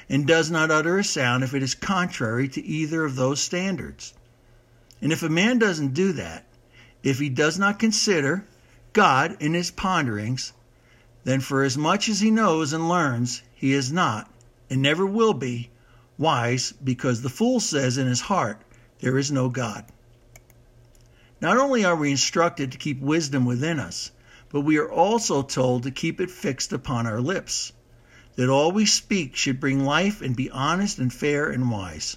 and 0.09 0.25
does 0.25 0.49
not 0.49 0.71
utter 0.71 0.97
a 0.97 1.03
sound 1.03 1.43
if 1.43 1.53
it 1.53 1.61
is 1.61 1.75
contrary 1.75 2.47
to 2.47 2.65
either 2.65 3.05
of 3.05 3.15
those 3.15 3.39
standards. 3.39 4.13
And 5.01 5.13
if 5.13 5.23
a 5.23 5.29
man 5.29 5.59
doesn't 5.59 5.93
do 5.93 6.11
that, 6.13 6.45
if 7.03 7.19
he 7.19 7.29
does 7.29 7.57
not 7.59 7.79
consider 7.79 8.45
God 8.91 9.37
in 9.39 9.53
his 9.53 9.71
ponderings, 9.71 10.51
then 11.23 11.39
for 11.39 11.63
as 11.63 11.77
much 11.77 12.09
as 12.09 12.19
he 12.19 12.31
knows 12.31 12.73
and 12.73 12.89
learns, 12.89 13.43
he 13.53 13.71
is 13.71 13.91
not, 13.91 14.31
and 14.69 14.81
never 14.81 15.05
will 15.05 15.33
be, 15.33 15.69
wise, 16.17 16.73
because 16.83 17.21
the 17.21 17.29
fool 17.29 17.59
says 17.59 17.97
in 17.97 18.07
his 18.07 18.21
heart, 18.21 18.61
There 18.99 19.17
is 19.17 19.31
no 19.31 19.47
God. 19.47 19.85
Not 21.39 21.57
only 21.57 21.85
are 21.85 21.95
we 21.95 22.11
instructed 22.11 22.71
to 22.71 22.77
keep 22.77 22.99
wisdom 22.99 23.45
within 23.45 23.79
us, 23.79 24.11
but 24.49 24.61
we 24.61 24.77
are 24.77 24.91
also 24.91 25.43
told 25.43 25.83
to 25.83 25.91
keep 25.91 26.19
it 26.19 26.31
fixed 26.31 26.73
upon 26.73 27.05
our 27.05 27.21
lips, 27.21 27.71
that 28.39 28.47
all 28.47 28.71
we 28.71 28.85
speak 28.85 29.35
should 29.35 29.59
bring 29.59 29.83
life 29.83 30.21
and 30.21 30.33
be 30.33 30.49
honest 30.49 30.97
and 30.97 31.11
fair 31.11 31.49
and 31.49 31.69
wise. 31.69 32.15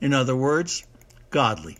In 0.00 0.14
other 0.14 0.36
words, 0.36 0.86
godly. 1.30 1.76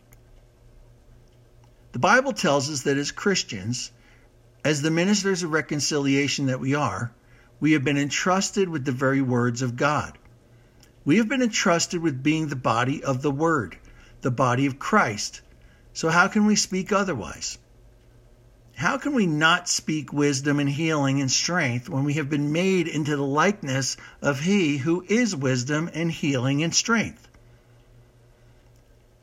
The 1.92 2.00
Bible 2.00 2.32
tells 2.32 2.68
us 2.68 2.82
that 2.82 2.96
as 2.96 3.12
Christians, 3.12 3.92
as 4.64 4.82
the 4.82 4.90
ministers 4.90 5.44
of 5.44 5.52
reconciliation 5.52 6.46
that 6.46 6.58
we 6.58 6.74
are, 6.74 7.12
we 7.60 7.70
have 7.74 7.84
been 7.84 7.96
entrusted 7.96 8.68
with 8.68 8.84
the 8.84 8.90
very 8.90 9.22
words 9.22 9.62
of 9.62 9.76
God. 9.76 10.18
We 11.04 11.18
have 11.18 11.28
been 11.28 11.40
entrusted 11.40 12.00
with 12.00 12.24
being 12.24 12.48
the 12.48 12.56
body 12.56 13.04
of 13.04 13.22
the 13.22 13.30
Word, 13.30 13.78
the 14.22 14.32
body 14.32 14.66
of 14.66 14.80
Christ. 14.80 15.42
So, 15.92 16.08
how 16.08 16.26
can 16.26 16.44
we 16.44 16.56
speak 16.56 16.90
otherwise? 16.90 17.56
How 18.80 18.98
can 18.98 19.14
we 19.14 19.26
not 19.26 19.68
speak 19.68 20.12
wisdom 20.12 20.58
and 20.58 20.68
healing 20.68 21.20
and 21.20 21.30
strength 21.30 21.88
when 21.88 22.04
we 22.04 22.14
have 22.14 22.28
been 22.28 22.50
made 22.52 22.88
into 22.88 23.14
the 23.16 23.22
likeness 23.22 23.96
of 24.20 24.40
He 24.40 24.78
who 24.78 25.04
is 25.08 25.36
wisdom 25.36 25.90
and 25.94 26.10
healing 26.10 26.62
and 26.62 26.74
strength? 26.74 27.28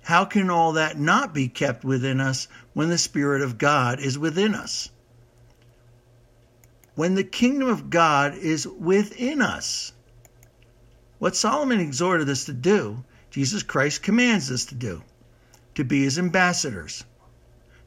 How 0.03 0.25
can 0.25 0.49
all 0.49 0.73
that 0.73 0.97
not 0.97 1.33
be 1.33 1.47
kept 1.47 1.83
within 1.83 2.21
us 2.21 2.47
when 2.73 2.89
the 2.89 2.97
Spirit 2.97 3.41
of 3.41 3.57
God 3.57 3.99
is 3.99 4.17
within 4.17 4.55
us? 4.55 4.89
when 6.97 7.13
the 7.13 7.23
kingdom 7.23 7.69
of 7.69 7.91
God 7.91 8.33
is 8.33 8.67
within 8.67 9.39
us. 9.39 9.93
What 11.19 11.35
Solomon 11.35 11.79
exhorted 11.79 12.27
us 12.27 12.45
to 12.45 12.53
do, 12.53 13.05
Jesus 13.29 13.61
Christ 13.61 14.01
commands 14.01 14.51
us 14.51 14.65
to 14.65 14.75
do 14.75 15.03
to 15.75 15.83
be 15.83 16.01
his 16.01 16.17
ambassadors, 16.17 17.03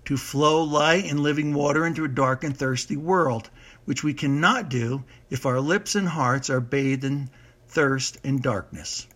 to 0.05 0.17
flow 0.17 0.63
light 0.63 1.05
and 1.05 1.21
living 1.21 1.55
water 1.55 1.87
into 1.87 2.05
a 2.05 2.09
dark 2.09 2.45
and 2.45 2.57
thirsty 2.57 2.97
world, 2.97 3.51
which 3.85 4.03
we 4.03 4.15
cannot 4.15 4.69
do 4.69 5.05
if 5.31 5.47
our 5.47 5.61
lips 5.61 5.95
and 5.95 6.09
hearts 6.09 6.51
are 6.51 6.61
bathed 6.61 7.05
in 7.05 7.31
thirst 7.69 8.19
and 8.25 8.43
darkness. 8.43 9.07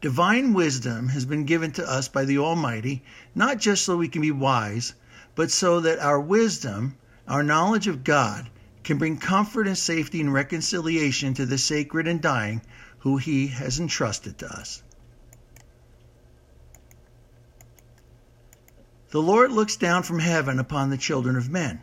Divine 0.00 0.52
wisdom 0.52 1.08
has 1.08 1.24
been 1.24 1.44
given 1.44 1.70
to 1.72 1.88
us 1.88 2.08
by 2.08 2.24
the 2.24 2.38
Almighty, 2.38 3.02
not 3.34 3.58
just 3.58 3.84
so 3.84 3.96
we 3.96 4.08
can 4.08 4.22
be 4.22 4.30
wise, 4.30 4.94
but 5.34 5.50
so 5.50 5.80
that 5.80 5.98
our 5.98 6.20
wisdom 6.20 6.96
our 7.28 7.44
knowledge 7.44 7.86
of 7.86 8.02
God 8.02 8.50
can 8.82 8.98
bring 8.98 9.16
comfort 9.16 9.68
and 9.68 9.78
safety 9.78 10.20
and 10.20 10.32
reconciliation 10.32 11.34
to 11.34 11.46
the 11.46 11.56
sacred 11.56 12.08
and 12.08 12.20
dying 12.20 12.60
who 12.98 13.16
He 13.16 13.46
has 13.46 13.78
entrusted 13.78 14.38
to 14.38 14.46
us. 14.48 14.82
The 19.12 19.20
Lord 19.20 19.52
looks 19.52 19.76
down 19.76 20.04
from 20.04 20.20
heaven 20.20 20.58
upon 20.58 20.88
the 20.88 20.96
children 20.96 21.36
of 21.36 21.50
men 21.50 21.82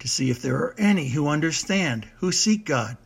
to 0.00 0.08
see 0.08 0.28
if 0.28 0.42
there 0.42 0.56
are 0.56 0.74
any 0.76 1.08
who 1.08 1.28
understand, 1.28 2.08
who 2.16 2.32
seek 2.32 2.66
God. 2.66 2.96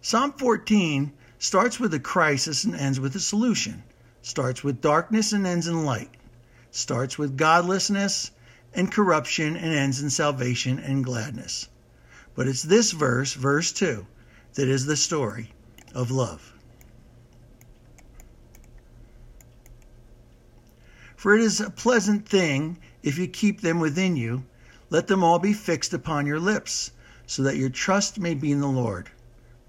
Psalm 0.00 0.32
14 0.32 1.12
starts 1.38 1.78
with 1.78 1.92
a 1.92 2.00
crisis 2.00 2.64
and 2.64 2.74
ends 2.74 2.98
with 2.98 3.14
a 3.16 3.20
solution, 3.20 3.82
starts 4.22 4.64
with 4.64 4.80
darkness 4.80 5.34
and 5.34 5.46
ends 5.46 5.68
in 5.68 5.84
light, 5.84 6.08
starts 6.70 7.18
with 7.18 7.36
godlessness 7.36 8.30
and 8.72 8.90
corruption 8.90 9.58
and 9.58 9.74
ends 9.74 10.00
in 10.00 10.08
salvation 10.08 10.78
and 10.78 11.04
gladness. 11.04 11.68
But 12.34 12.48
it's 12.48 12.62
this 12.62 12.92
verse, 12.92 13.34
verse 13.34 13.72
2, 13.72 14.06
that 14.54 14.68
is 14.68 14.86
the 14.86 14.96
story 14.96 15.52
of 15.92 16.10
love. 16.10 16.53
For 21.24 21.34
it 21.34 21.40
is 21.40 21.58
a 21.58 21.70
pleasant 21.70 22.28
thing 22.28 22.76
if 23.02 23.16
you 23.16 23.26
keep 23.26 23.62
them 23.62 23.80
within 23.80 24.14
you. 24.14 24.44
Let 24.90 25.06
them 25.06 25.24
all 25.24 25.38
be 25.38 25.54
fixed 25.54 25.94
upon 25.94 26.26
your 26.26 26.38
lips, 26.38 26.90
so 27.24 27.42
that 27.44 27.56
your 27.56 27.70
trust 27.70 28.20
may 28.20 28.34
be 28.34 28.52
in 28.52 28.60
the 28.60 28.66
Lord. 28.66 29.08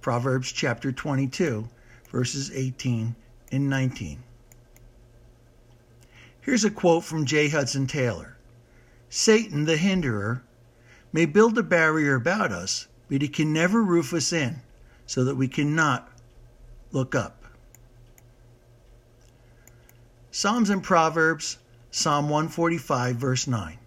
Proverbs 0.01 0.51
chapter 0.51 0.91
22, 0.91 1.69
verses 2.11 2.51
18 2.51 3.15
and 3.53 3.69
19. 3.69 4.21
Here's 6.41 6.65
a 6.65 6.69
quote 6.69 7.05
from 7.05 7.23
J. 7.23 7.47
Hudson 7.47 7.87
Taylor 7.87 8.35
Satan, 9.07 9.63
the 9.63 9.77
hinderer, 9.77 10.43
may 11.13 11.25
build 11.25 11.57
a 11.57 11.63
barrier 11.63 12.15
about 12.15 12.51
us, 12.51 12.87
but 13.07 13.21
he 13.21 13.29
can 13.29 13.53
never 13.53 13.81
roof 13.81 14.13
us 14.13 14.33
in 14.33 14.59
so 15.05 15.23
that 15.23 15.37
we 15.37 15.47
cannot 15.47 16.11
look 16.91 17.15
up. 17.15 17.44
Psalms 20.37 20.69
and 20.69 20.83
Proverbs, 20.83 21.57
Psalm 21.91 22.27
145, 22.27 23.15
verse 23.15 23.47
9. 23.47 23.77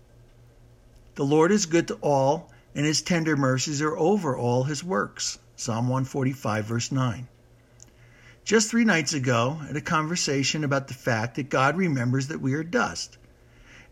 The 1.14 1.22
Lord 1.22 1.52
is 1.52 1.66
good 1.66 1.88
to 1.88 1.94
all, 1.96 2.50
and 2.74 2.86
his 2.86 3.02
tender 3.02 3.36
mercies 3.36 3.82
are 3.82 3.94
over 3.98 4.34
all 4.34 4.64
his 4.64 4.82
works. 4.82 5.38
Psalm 5.56 5.88
145, 5.88 6.64
verse 6.64 6.90
9. 6.90 7.28
Just 8.46 8.70
three 8.70 8.86
nights 8.86 9.12
ago, 9.12 9.60
at 9.68 9.76
a 9.76 9.82
conversation 9.82 10.64
about 10.64 10.88
the 10.88 10.94
fact 10.94 11.34
that 11.34 11.50
God 11.50 11.76
remembers 11.76 12.28
that 12.28 12.40
we 12.40 12.54
are 12.54 12.64
dust 12.64 13.18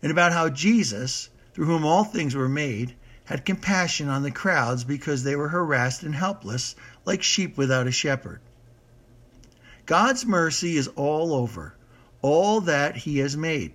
and 0.01 0.11
about 0.11 0.33
how 0.33 0.49
Jesus, 0.49 1.29
through 1.53 1.67
whom 1.67 1.85
all 1.85 2.05
things 2.05 2.33
were 2.33 2.49
made, 2.49 2.95
had 3.25 3.45
compassion 3.45 4.09
on 4.09 4.23
the 4.23 4.31
crowds 4.31 4.83
because 4.83 5.23
they 5.23 5.35
were 5.35 5.49
harassed 5.49 6.01
and 6.01 6.15
helpless 6.15 6.73
like 7.05 7.21
sheep 7.21 7.55
without 7.55 7.85
a 7.85 7.91
shepherd. 7.91 8.41
God's 9.85 10.25
mercy 10.25 10.75
is 10.75 10.87
all 10.95 11.35
over, 11.35 11.75
all 12.21 12.61
that 12.61 12.95
He 12.95 13.19
has 13.19 13.37
made. 13.37 13.73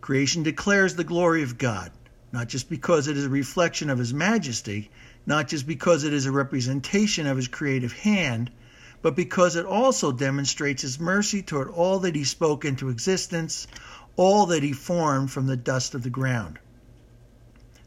Creation 0.00 0.42
declares 0.42 0.94
the 0.94 1.04
glory 1.04 1.42
of 1.42 1.58
God, 1.58 1.90
not 2.32 2.48
just 2.48 2.68
because 2.68 3.08
it 3.08 3.16
is 3.16 3.26
a 3.26 3.30
reflection 3.30 3.90
of 3.90 3.98
His 3.98 4.14
majesty, 4.14 4.90
not 5.26 5.48
just 5.48 5.66
because 5.66 6.04
it 6.04 6.12
is 6.12 6.26
a 6.26 6.32
representation 6.32 7.26
of 7.26 7.36
His 7.36 7.48
creative 7.48 7.92
hand, 7.92 8.50
but 9.02 9.14
because 9.14 9.56
it 9.56 9.66
also 9.66 10.12
demonstrates 10.12 10.82
His 10.82 10.98
mercy 10.98 11.42
toward 11.42 11.68
all 11.68 12.00
that 12.00 12.14
He 12.16 12.24
spoke 12.24 12.64
into 12.64 12.88
existence, 12.88 13.66
all 14.18 14.46
that 14.46 14.64
he 14.64 14.72
formed 14.72 15.30
from 15.30 15.46
the 15.46 15.56
dust 15.56 15.94
of 15.94 16.02
the 16.02 16.10
ground. 16.10 16.58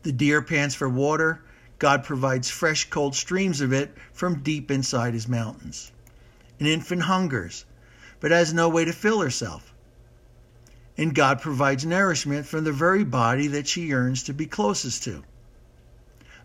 The 0.04 0.14
deer 0.14 0.42
pants 0.42 0.74
for 0.74 0.88
water. 0.88 1.44
God 1.78 2.06
provides 2.06 2.50
fresh, 2.50 2.90
cold 2.90 3.16
streams 3.16 3.60
of 3.60 3.74
it 3.74 3.94
from 4.14 4.42
deep 4.42 4.72
inside 4.72 5.14
his 5.14 5.28
mountains. 5.28 5.92
An 6.60 6.68
infant 6.68 7.02
hungers, 7.02 7.66
but 8.22 8.32
has 8.32 8.54
no 8.54 8.70
way 8.70 8.86
to 8.86 8.94
fill 8.94 9.20
herself. 9.20 9.71
And 11.02 11.16
God 11.16 11.42
provides 11.42 11.84
nourishment 11.84 12.46
from 12.46 12.64
the 12.64 12.72
very 12.72 13.04
body 13.04 13.48
that 13.48 13.68
she 13.68 13.88
yearns 13.88 14.22
to 14.22 14.36
be 14.36 14.46
closest 14.46 15.02
to. 15.06 15.24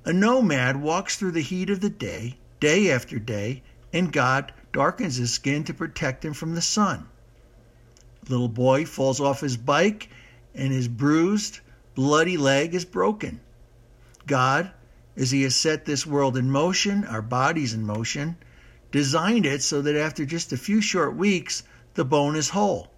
A 0.07 0.15
nomad 0.15 0.79
walks 0.79 1.17
through 1.17 1.33
the 1.33 1.43
heat 1.43 1.69
of 1.69 1.81
the 1.81 1.91
day, 1.91 2.39
day 2.59 2.91
after 2.91 3.19
day, 3.19 3.63
and 3.93 4.11
God 4.11 4.55
darkens 4.73 5.17
his 5.17 5.31
skin 5.31 5.65
to 5.65 5.75
protect 5.75 6.25
him 6.25 6.33
from 6.33 6.55
the 6.55 6.63
sun. 6.63 7.07
Little 8.31 8.49
boy 8.49 8.87
falls 8.87 9.21
off 9.21 9.43
his 9.43 9.59
bike 9.59 10.09
and 10.55 10.73
his 10.73 10.89
bruised, 10.89 11.61
bloody 11.95 12.39
leg 12.39 12.75
is 12.75 12.87
broken. 12.87 13.41
God, 14.27 14.71
as 15.19 15.33
he 15.33 15.43
has 15.43 15.55
set 15.55 15.85
this 15.85 16.07
world 16.07 16.35
in 16.35 16.51
motion, 16.51 17.05
our 17.05 17.21
bodies 17.21 17.75
in 17.75 17.85
motion, 17.85 18.39
designed 18.91 19.45
it 19.45 19.63
so 19.63 19.83
that 19.83 19.97
after 19.97 20.25
just 20.25 20.51
a 20.51 20.57
few 20.57 20.81
short 20.81 21.15
weeks, 21.15 21.63
the 21.93 22.07
bone 22.07 22.37
is 22.37 22.49
whole, 22.49 22.91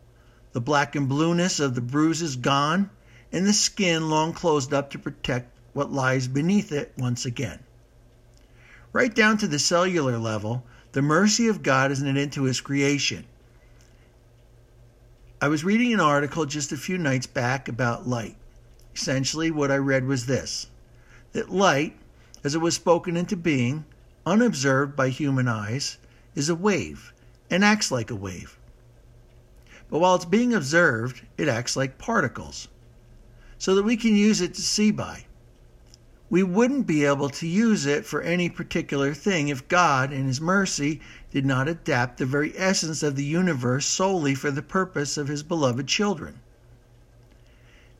the 0.52 0.60
black 0.60 0.96
and 0.96 1.08
blueness 1.08 1.60
of 1.60 1.74
the 1.74 1.80
bruise 1.80 2.22
is 2.22 2.36
gone, 2.36 2.90
and 3.32 3.46
the 3.46 3.52
skin 3.52 4.08
long 4.08 4.32
closed 4.32 4.72
up 4.72 4.90
to 4.90 4.98
protect 4.98 5.54
what 5.72 5.92
lies 5.92 6.28
beneath 6.28 6.72
it 6.72 6.92
once 6.96 7.24
again. 7.24 7.60
Right 8.92 9.14
down 9.14 9.38
to 9.38 9.46
the 9.46 9.58
cellular 9.58 10.18
level, 10.18 10.64
the 10.92 11.02
mercy 11.02 11.48
of 11.48 11.62
God 11.62 11.90
is 11.90 12.02
knit 12.02 12.16
into 12.16 12.44
his 12.44 12.60
creation. 12.60 13.26
I 15.40 15.48
was 15.48 15.62
reading 15.62 15.92
an 15.92 16.00
article 16.00 16.46
just 16.46 16.72
a 16.72 16.76
few 16.76 16.98
nights 16.98 17.26
back 17.26 17.68
about 17.68 18.08
light. 18.08 18.36
Essentially, 18.94 19.52
what 19.52 19.70
I 19.70 19.76
read 19.76 20.04
was 20.04 20.26
this 20.26 20.66
that 21.32 21.50
light, 21.50 21.96
as 22.42 22.56
it 22.56 22.60
was 22.60 22.74
spoken 22.74 23.16
into 23.16 23.36
being, 23.36 23.84
unobserved 24.26 24.96
by 24.96 25.10
human 25.10 25.46
eyes, 25.46 25.98
is 26.34 26.48
a 26.48 26.54
wave 26.54 27.12
and 27.50 27.64
acts 27.64 27.92
like 27.92 28.10
a 28.10 28.16
wave. 28.16 28.57
But 29.90 30.00
while 30.00 30.14
it's 30.14 30.24
being 30.24 30.54
observed, 30.54 31.22
it 31.36 31.48
acts 31.48 31.76
like 31.76 31.98
particles, 31.98 32.68
so 33.58 33.74
that 33.74 33.84
we 33.84 33.96
can 33.96 34.14
use 34.14 34.40
it 34.40 34.54
to 34.54 34.62
see 34.62 34.90
by 34.90 35.24
we 36.30 36.42
wouldn't 36.42 36.86
be 36.86 37.06
able 37.06 37.30
to 37.30 37.46
use 37.46 37.86
it 37.86 38.04
for 38.04 38.20
any 38.20 38.50
particular 38.50 39.14
thing 39.14 39.48
if 39.48 39.66
God, 39.66 40.12
in 40.12 40.26
His 40.26 40.42
mercy, 40.42 41.00
did 41.30 41.46
not 41.46 41.68
adapt 41.68 42.18
the 42.18 42.26
very 42.26 42.52
essence 42.58 43.02
of 43.02 43.16
the 43.16 43.24
universe 43.24 43.86
solely 43.86 44.34
for 44.34 44.50
the 44.50 44.60
purpose 44.60 45.16
of 45.16 45.28
His 45.28 45.42
beloved 45.42 45.86
children. 45.86 46.40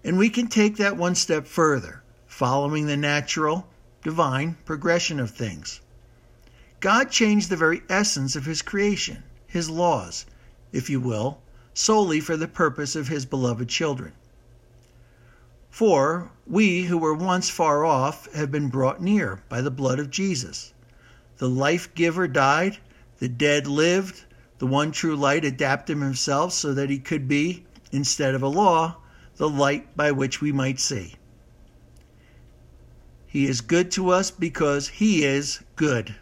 And 0.05 0.19
we 0.19 0.29
can 0.29 0.47
take 0.47 0.77
that 0.77 0.99
one 0.99 1.15
step 1.15 1.47
further, 1.47 2.03
following 2.27 2.87
the 2.87 2.99
natural, 2.99 3.67
divine 4.03 4.59
progression 4.67 5.19
of 5.21 5.31
things. 5.31 5.81
God 6.81 7.11
changed 7.11 7.49
the 7.49 7.57
very 7.57 7.83
essence 7.89 8.37
of 8.37 8.45
His 8.45 8.61
creation, 8.61 9.23
His 9.47 9.71
laws, 9.71 10.27
if 10.71 10.91
you 10.91 11.01
will, 11.01 11.41
solely 11.79 12.19
for 12.19 12.37
the 12.37 12.49
purpose 12.49 12.97
of 12.97 13.07
His 13.07 13.25
beloved 13.25 13.69
children. 13.69 14.13
For 15.71 16.33
we 16.45 16.83
who 16.83 16.99
were 16.99 17.15
once 17.15 17.49
far 17.49 17.85
off 17.85 18.31
have 18.35 18.51
been 18.51 18.69
brought 18.69 19.01
near 19.01 19.45
by 19.49 19.61
the 19.61 19.71
blood 19.71 20.01
of 20.01 20.11
Jesus. 20.11 20.73
The 21.37 21.49
life 21.49 21.95
giver 21.95 22.27
died, 22.27 22.79
the 23.21 23.29
dead 23.29 23.69
lived, 23.69 24.25
the 24.59 24.67
one 24.67 24.91
true 24.91 25.15
light 25.15 25.45
adapted 25.45 25.99
himself 25.99 26.53
so 26.53 26.75
that 26.75 26.91
he 26.91 26.99
could 26.99 27.29
be, 27.29 27.65
instead 27.93 28.35
of 28.35 28.43
a 28.43 28.49
law, 28.49 28.97
the 29.37 29.49
light 29.49 29.97
by 29.97 30.11
which 30.11 30.41
we 30.41 30.51
might 30.51 30.81
see. 30.81 31.15
He 33.29 33.47
is 33.47 33.61
good 33.61 33.93
to 33.93 34.11
us 34.11 34.33
because 34.33 34.89
he 34.89 35.23
is 35.23 35.61
good. 35.77 36.17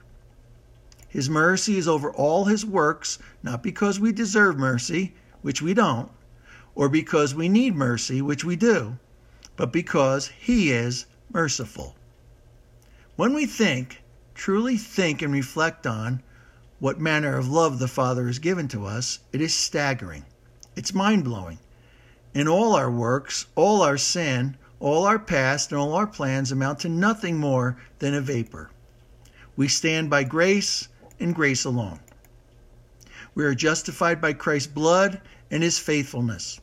His 1.08 1.30
mercy 1.30 1.78
is 1.78 1.88
over 1.88 2.12
all 2.12 2.44
his 2.44 2.66
works, 2.66 3.18
not 3.42 3.62
because 3.62 3.98
we 3.98 4.12
deserve 4.12 4.58
mercy, 4.58 5.14
which 5.46 5.62
we 5.62 5.72
don't, 5.72 6.10
or 6.74 6.88
because 6.88 7.34
we 7.34 7.48
need 7.48 7.74
mercy, 7.74 8.20
which 8.20 8.44
we 8.44 8.56
do 8.56 8.98
but 9.56 9.72
because 9.72 10.28
He 10.38 10.70
is 10.70 11.06
merciful. 11.32 11.96
When 13.16 13.32
we 13.32 13.46
think, 13.46 14.02
truly 14.34 14.76
think 14.76 15.22
and 15.22 15.32
reflect 15.32 15.86
on 15.86 16.22
what 16.78 17.00
manner 17.00 17.38
of 17.38 17.48
love 17.48 17.78
the 17.78 17.88
Father 17.88 18.26
has 18.26 18.38
given 18.38 18.68
to 18.68 18.84
us, 18.84 19.20
it 19.32 19.40
is 19.40 19.54
staggering. 19.54 20.24
It's 20.76 20.92
mind 20.92 21.25
blowing. 21.25 21.58
In 22.34 22.47
all 22.47 22.75
our 22.75 22.90
works, 22.90 23.47
all 23.54 23.80
our 23.80 23.97
sin, 23.97 24.58
all 24.78 25.06
our 25.06 25.18
past, 25.18 25.73
and 25.73 25.80
all 25.80 25.94
our 25.94 26.06
plans 26.06 26.52
amount 26.52 26.80
to 26.80 26.90
nothing 26.90 27.38
more 27.38 27.78
than 27.99 28.12
a 28.12 28.21
vapor. 28.21 28.71
We 29.56 29.68
stand 29.68 30.10
by 30.10 30.25
grace 30.25 30.88
and 31.18 31.34
grace 31.34 31.64
alone. 31.64 32.00
We 33.34 33.44
are 33.44 33.54
justified 33.54 34.21
by 34.21 34.34
Christ's 34.34 34.66
blood 34.66 35.23
and 35.50 35.63
his 35.63 35.78
faithfulness. 35.78 36.61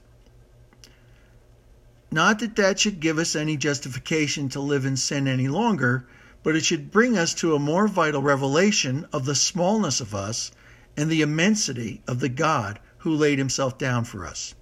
Not 2.11 2.39
that 2.39 2.55
that 2.57 2.79
should 2.79 2.99
give 2.99 3.17
us 3.17 3.35
any 3.35 3.57
justification 3.57 4.49
to 4.49 4.59
live 4.59 4.85
in 4.85 4.97
sin 4.97 5.27
any 5.27 5.47
longer, 5.47 6.05
but 6.43 6.55
it 6.55 6.63
should 6.63 6.91
bring 6.91 7.17
us 7.17 7.33
to 7.35 7.55
a 7.55 7.59
more 7.59 7.87
vital 7.87 8.21
revelation 8.21 9.07
of 9.11 9.25
the 9.25 9.33
smallness 9.33 9.99
of 9.99 10.13
us 10.13 10.51
and 10.95 11.09
the 11.09 11.21
immensity 11.21 12.01
of 12.07 12.19
the 12.19 12.29
God 12.29 12.79
who 12.99 13.15
laid 13.15 13.39
himself 13.39 13.77
down 13.77 14.03
for 14.03 14.25
us. 14.25 14.53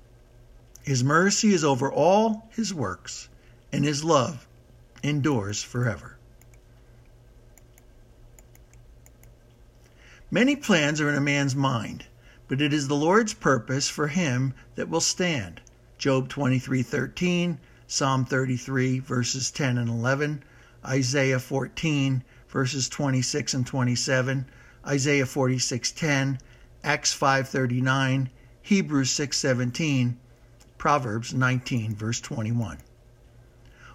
His 0.84 1.04
mercy 1.04 1.54
is 1.54 1.64
over 1.64 1.92
all 1.92 2.50
his 2.52 2.74
works, 2.74 3.30
and 3.72 3.84
his 3.84 4.04
love 4.04 4.48
endures 5.04 5.62
forever. 5.62 6.18
Many 10.30 10.56
plans 10.56 11.02
are 11.02 11.10
in 11.10 11.16
a 11.16 11.22
man's 11.22 11.56
mind, 11.56 12.06
but 12.52 12.60
it 12.60 12.74
is 12.74 12.90
the 12.90 12.96
Lord's 12.96 13.34
purpose 13.34 13.88
for 13.88 14.10
him 14.10 14.54
that 14.76 14.90
will 14.90 15.00
stand. 15.00 15.62
Job 15.98 16.28
23:13, 16.28 17.58
Psalm 17.88 18.26
33 18.26 19.00
verses 19.00 19.50
10 19.52 19.78
and 19.78 19.88
11, 19.88 20.44
Isaiah 20.86 21.40
14 21.40 22.26
verses 22.50 22.90
26 22.90 23.54
and 23.54 23.66
27, 23.66 24.46
Isaiah 24.86 25.26
46:10, 25.26 26.40
Acts 26.84 27.14
5:39, 27.18 28.30
Hebrews 28.62 29.10
6:17, 29.12 30.18
Proverbs 30.78 31.34
19 31.34 31.96
verse 31.96 32.20
21. 32.20 32.80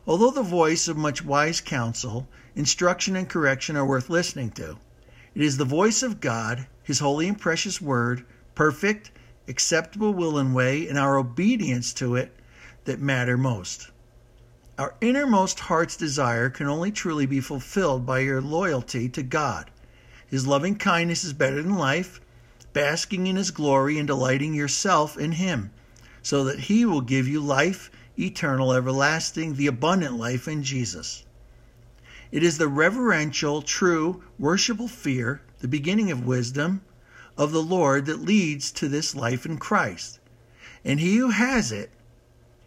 Although 0.06 0.30
the 0.30 0.42
voice 0.42 0.88
of 0.88 0.96
much 0.96 1.22
wise 1.22 1.60
counsel, 1.60 2.26
instruction 2.54 3.16
and 3.16 3.28
correction 3.28 3.76
are 3.76 3.84
worth 3.84 4.08
listening 4.08 4.50
to, 4.52 4.78
it 5.34 5.42
is 5.42 5.58
the 5.58 5.66
voice 5.66 6.02
of 6.02 6.22
God, 6.22 6.66
his 6.82 7.00
holy 7.00 7.28
and 7.28 7.38
precious 7.38 7.82
word, 7.82 8.24
perfect 8.56 9.12
acceptable 9.48 10.12
will 10.12 10.38
and 10.38 10.52
way, 10.54 10.88
and 10.88 10.98
our 10.98 11.16
obedience 11.16 11.94
to 11.94 12.16
it 12.16 12.34
that 12.84 13.00
matter 13.00 13.36
most. 13.36 13.90
Our 14.78 14.94
innermost 15.00 15.60
heart's 15.60 15.96
desire 15.96 16.50
can 16.50 16.66
only 16.66 16.90
truly 16.90 17.26
be 17.26 17.40
fulfilled 17.40 18.04
by 18.04 18.18
your 18.20 18.40
loyalty 18.40 19.08
to 19.10 19.22
God. 19.22 19.70
His 20.26 20.46
loving 20.46 20.74
kindness 20.74 21.22
is 21.22 21.32
better 21.32 21.62
than 21.62 21.76
life, 21.76 22.20
basking 22.72 23.28
in 23.28 23.36
His 23.36 23.52
glory 23.52 23.98
and 23.98 24.06
delighting 24.06 24.52
yourself 24.52 25.16
in 25.16 25.32
Him, 25.32 25.70
so 26.20 26.42
that 26.44 26.60
He 26.60 26.84
will 26.84 27.00
give 27.00 27.28
you 27.28 27.40
life, 27.40 27.90
eternal, 28.18 28.72
everlasting, 28.72 29.54
the 29.54 29.68
abundant 29.68 30.14
life 30.16 30.48
in 30.48 30.62
Jesus. 30.62 31.24
It 32.32 32.42
is 32.42 32.58
the 32.58 32.68
reverential, 32.68 33.62
true, 33.62 34.24
worshipful 34.38 34.88
fear, 34.88 35.40
the 35.60 35.68
beginning 35.68 36.10
of 36.10 36.26
wisdom, 36.26 36.82
of 37.36 37.52
the 37.52 37.62
Lord 37.62 38.06
that 38.06 38.22
leads 38.22 38.70
to 38.72 38.88
this 38.88 39.14
life 39.14 39.44
in 39.44 39.58
Christ. 39.58 40.18
And 40.84 41.00
he 41.00 41.16
who 41.16 41.30
has 41.30 41.72
it, 41.72 41.90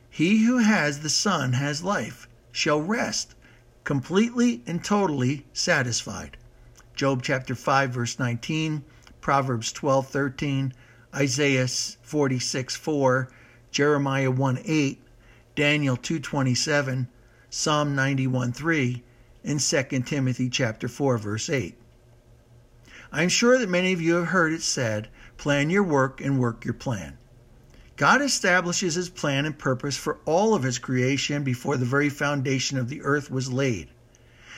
he 0.09 0.45
who 0.45 0.57
has 0.57 0.99
the 0.99 1.09
Son 1.09 1.53
has 1.53 1.83
life, 1.83 2.27
shall 2.51 2.81
rest, 2.81 3.35
completely 3.83 4.61
and 4.67 4.83
totally 4.83 5.45
satisfied. 5.53 6.37
Job 6.95 7.23
chapter 7.23 7.55
5 7.55 7.91
verse 7.91 8.19
19, 8.19 8.83
Proverbs 9.21 9.71
12:13, 9.73 10.73
Isaiah 11.15 11.67
46 11.67 12.75
4, 12.75 13.29
Jeremiah 13.71 14.31
1 14.31 14.59
8, 14.65 15.01
Daniel 15.55 15.97
2:27, 15.97 17.07
Psalm 17.49 17.95
91 17.95 18.51
3, 18.51 19.03
and 19.43 19.59
2 19.59 19.83
Timothy 20.01 20.49
chapter 20.49 20.87
4 20.87 21.17
verse 21.17 21.49
8. 21.49 21.75
I 23.11 23.23
am 23.23 23.29
sure 23.29 23.57
that 23.57 23.69
many 23.69 23.91
of 23.91 24.01
you 24.01 24.15
have 24.15 24.27
heard 24.27 24.53
it 24.53 24.61
said, 24.61 25.07
plan 25.37 25.69
your 25.69 25.83
work 25.83 26.21
and 26.21 26.39
work 26.39 26.63
your 26.63 26.73
plan. 26.75 27.17
God 27.95 28.21
establishes 28.21 28.95
his 28.95 29.09
plan 29.09 29.45
and 29.45 29.57
purpose 29.57 29.97
for 29.97 30.19
all 30.25 30.53
of 30.53 30.63
his 30.63 30.79
creation 30.79 31.43
before 31.43 31.75
the 31.75 31.85
very 31.85 32.09
foundation 32.09 32.77
of 32.77 32.87
the 32.87 33.01
earth 33.01 33.31
was 33.31 33.51
laid. 33.51 33.89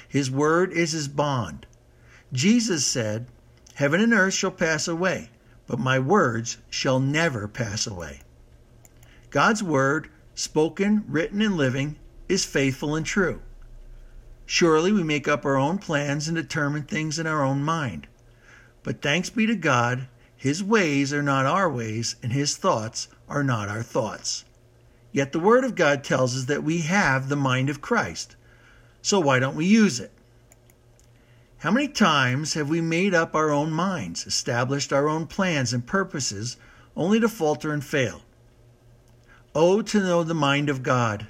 His 0.08 0.30
word 0.30 0.74
is 0.74 0.92
his 0.92 1.08
bond. 1.08 1.66
Jesus 2.34 2.86
said, 2.86 3.28
Heaven 3.76 4.02
and 4.02 4.14
earth 4.14 4.34
shall 4.34 4.52
pass 4.52 4.88
away, 4.88 5.30
but 5.66 5.80
my 5.80 5.98
words 5.98 6.58
shall 6.70 7.00
never 7.00 7.48
pass 7.48 7.88
away. 7.88 8.22
God's 9.30 9.64
word, 9.64 10.10
spoken, 10.36 11.06
written, 11.08 11.42
and 11.42 11.56
living, 11.56 11.96
is 12.28 12.44
faithful 12.44 12.96
and 12.96 13.06
true. 13.06 13.42
Surely 14.46 14.92
we 14.92 15.04
make 15.04 15.28
up 15.28 15.46
our 15.46 15.56
own 15.56 15.78
plans 15.78 16.28
and 16.28 16.36
determine 16.36 16.84
things 16.84 17.18
in 17.18 17.26
our 17.26 17.44
own 17.44 17.64
mind. 17.64 18.08
But 18.84 19.02
thanks 19.02 19.30
be 19.30 19.46
to 19.46 19.56
God, 19.56 20.08
His 20.36 20.63
ways 20.63 21.13
are 21.13 21.22
not 21.22 21.46
our 21.46 21.70
ways, 21.70 22.15
and 22.24 22.34
His 22.34 22.58
thoughts 22.58 23.08
are 23.30 23.44
not 23.44 23.70
our 23.70 23.84
thoughts. 23.84 24.44
Yet 25.12 25.32
the 25.32 25.39
Word 25.39 25.63
of 25.63 25.76
God 25.76 26.04
tells 26.04 26.36
us 26.36 26.46
that 26.46 26.63
we 26.63 26.80
have 26.80 27.30
the 27.30 27.36
mind 27.36 27.70
of 27.70 27.82
Christ. 27.82 28.36
So 29.02 29.20
why 29.20 29.39
don't 29.39 29.56
we 29.56 29.65
use 29.65 30.00
it? 30.00 30.12
How 31.60 31.70
many 31.70 31.88
times 31.88 32.56
have 32.56 32.70
we 32.70 32.82
made 32.82 33.13
up 33.13 33.36
our 33.36 33.52
own 33.52 33.72
minds, 33.72 34.26
established 34.26 34.91
our 34.91 35.08
own 35.08 35.28
plans 35.28 35.74
and 35.74 35.86
purposes, 35.86 36.58
only 36.96 37.20
to 37.20 37.30
falter 37.30 37.72
and 37.72 37.84
fail? 37.84 38.22
Oh, 39.54 39.84
to 39.84 40.00
know 40.00 40.24
the 40.24 40.34
mind 40.34 40.70
of 40.70 40.82
God. 40.82 41.28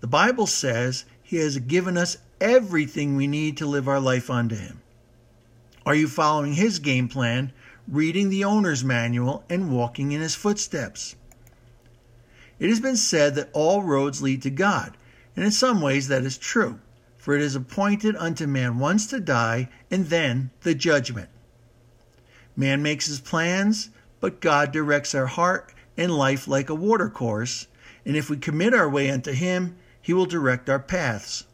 The 0.00 0.06
Bible 0.06 0.46
says 0.46 1.04
He 1.22 1.36
has 1.36 1.58
given 1.58 1.98
us 1.98 2.16
everything 2.40 3.14
we 3.14 3.26
need 3.26 3.58
to 3.58 3.66
live 3.66 3.88
our 3.88 4.00
life 4.00 4.30
unto 4.30 4.54
Him. 4.54 4.80
Are 5.88 5.94
you 5.94 6.06
following 6.06 6.52
His 6.52 6.80
game 6.80 7.08
plan, 7.08 7.50
reading 7.90 8.28
the 8.28 8.44
owner's 8.44 8.84
manual, 8.84 9.42
and 9.48 9.72
walking 9.72 10.12
in 10.12 10.20
His 10.20 10.34
footsteps? 10.34 11.16
It 12.58 12.68
has 12.68 12.78
been 12.78 12.98
said 12.98 13.34
that 13.36 13.48
all 13.54 13.82
roads 13.82 14.20
lead 14.20 14.42
to 14.42 14.50
God, 14.50 14.98
and 15.34 15.46
in 15.46 15.50
some 15.50 15.80
ways 15.80 16.08
that 16.08 16.24
is 16.24 16.36
true 16.36 16.78
for 17.16 17.34
it 17.34 17.40
is 17.40 17.56
appointed 17.56 18.16
unto 18.16 18.46
man 18.46 18.78
once 18.78 19.06
to 19.06 19.18
die, 19.18 19.70
and 19.90 20.08
then 20.08 20.50
the 20.60 20.74
judgment. 20.74 21.30
Man 22.54 22.82
makes 22.82 23.06
his 23.06 23.20
plans, 23.20 23.88
but 24.20 24.42
God 24.42 24.72
directs 24.72 25.14
our 25.14 25.24
heart 25.24 25.72
and 25.96 26.14
life 26.14 26.46
like 26.46 26.68
a 26.68 26.74
watercourse, 26.74 27.66
and 28.04 28.14
if 28.14 28.28
we 28.28 28.36
commit 28.36 28.74
our 28.74 28.90
way 28.90 29.10
unto 29.10 29.32
him, 29.32 29.76
he 30.02 30.12
will 30.12 30.26
direct 30.26 30.68
our 30.68 30.78
paths. 30.78 31.44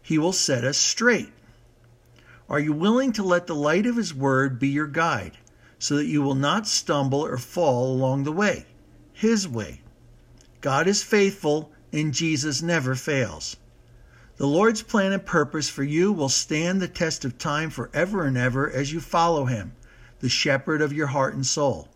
He 0.00 0.16
will 0.16 0.32
set 0.32 0.64
us 0.64 0.78
straight. 0.78 1.28
Are 2.50 2.58
you 2.58 2.72
willing 2.72 3.12
to 3.12 3.22
let 3.22 3.46
the 3.46 3.54
light 3.54 3.86
of 3.86 3.94
his 3.94 4.12
word 4.12 4.58
be 4.58 4.66
your 4.66 4.88
guide, 4.88 5.38
so 5.78 5.94
that 5.96 6.06
you 6.06 6.20
will 6.20 6.34
not 6.34 6.66
stumble 6.66 7.24
or 7.24 7.38
fall 7.38 7.92
along 7.92 8.24
the 8.24 8.32
way, 8.32 8.66
his 9.12 9.46
way? 9.46 9.82
God 10.60 10.88
is 10.88 11.00
faithful, 11.00 11.70
and 11.92 12.12
Jesus 12.12 12.60
never 12.60 12.96
fails. 12.96 13.56
The 14.36 14.48
Lord's 14.48 14.82
plan 14.82 15.12
and 15.12 15.24
purpose 15.24 15.68
for 15.68 15.84
you 15.84 16.12
will 16.12 16.28
stand 16.28 16.82
the 16.82 16.88
test 16.88 17.24
of 17.24 17.38
time 17.38 17.70
forever 17.70 18.24
and 18.24 18.36
ever 18.36 18.68
as 18.68 18.92
you 18.92 18.98
follow 18.98 19.44
Him, 19.44 19.72
the 20.18 20.28
shepherd 20.28 20.82
of 20.82 20.92
your 20.92 21.06
heart 21.06 21.34
and 21.34 21.46
soul. 21.46 21.88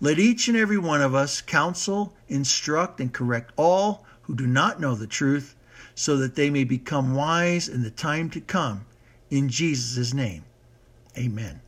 Let 0.00 0.18
each 0.18 0.48
and 0.48 0.56
every 0.56 0.78
one 0.78 1.02
of 1.02 1.14
us 1.14 1.42
counsel, 1.42 2.16
instruct, 2.28 2.98
and 2.98 3.12
correct 3.12 3.52
all 3.56 4.06
who 4.22 4.34
do 4.34 4.46
not 4.46 4.80
know 4.80 4.94
the 4.94 5.06
truth, 5.06 5.54
so 5.94 6.16
that 6.16 6.34
they 6.34 6.48
may 6.48 6.64
become 6.64 7.14
wise 7.14 7.68
in 7.68 7.82
the 7.82 7.90
time 7.90 8.30
to 8.30 8.40
come. 8.40 8.86
In 9.30 9.48
Jesus' 9.48 10.12
name, 10.12 10.44
amen. 11.16 11.60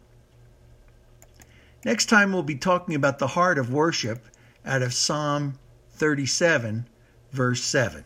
Next 1.84 2.06
time, 2.06 2.32
we'll 2.32 2.42
be 2.42 2.56
talking 2.56 2.94
about 2.94 3.18
the 3.18 3.26
heart 3.26 3.58
of 3.58 3.72
worship 3.72 4.24
out 4.64 4.82
of 4.82 4.92
Psalm 4.92 5.58
37, 5.92 6.86
verse 7.32 7.62
7. 7.62 8.04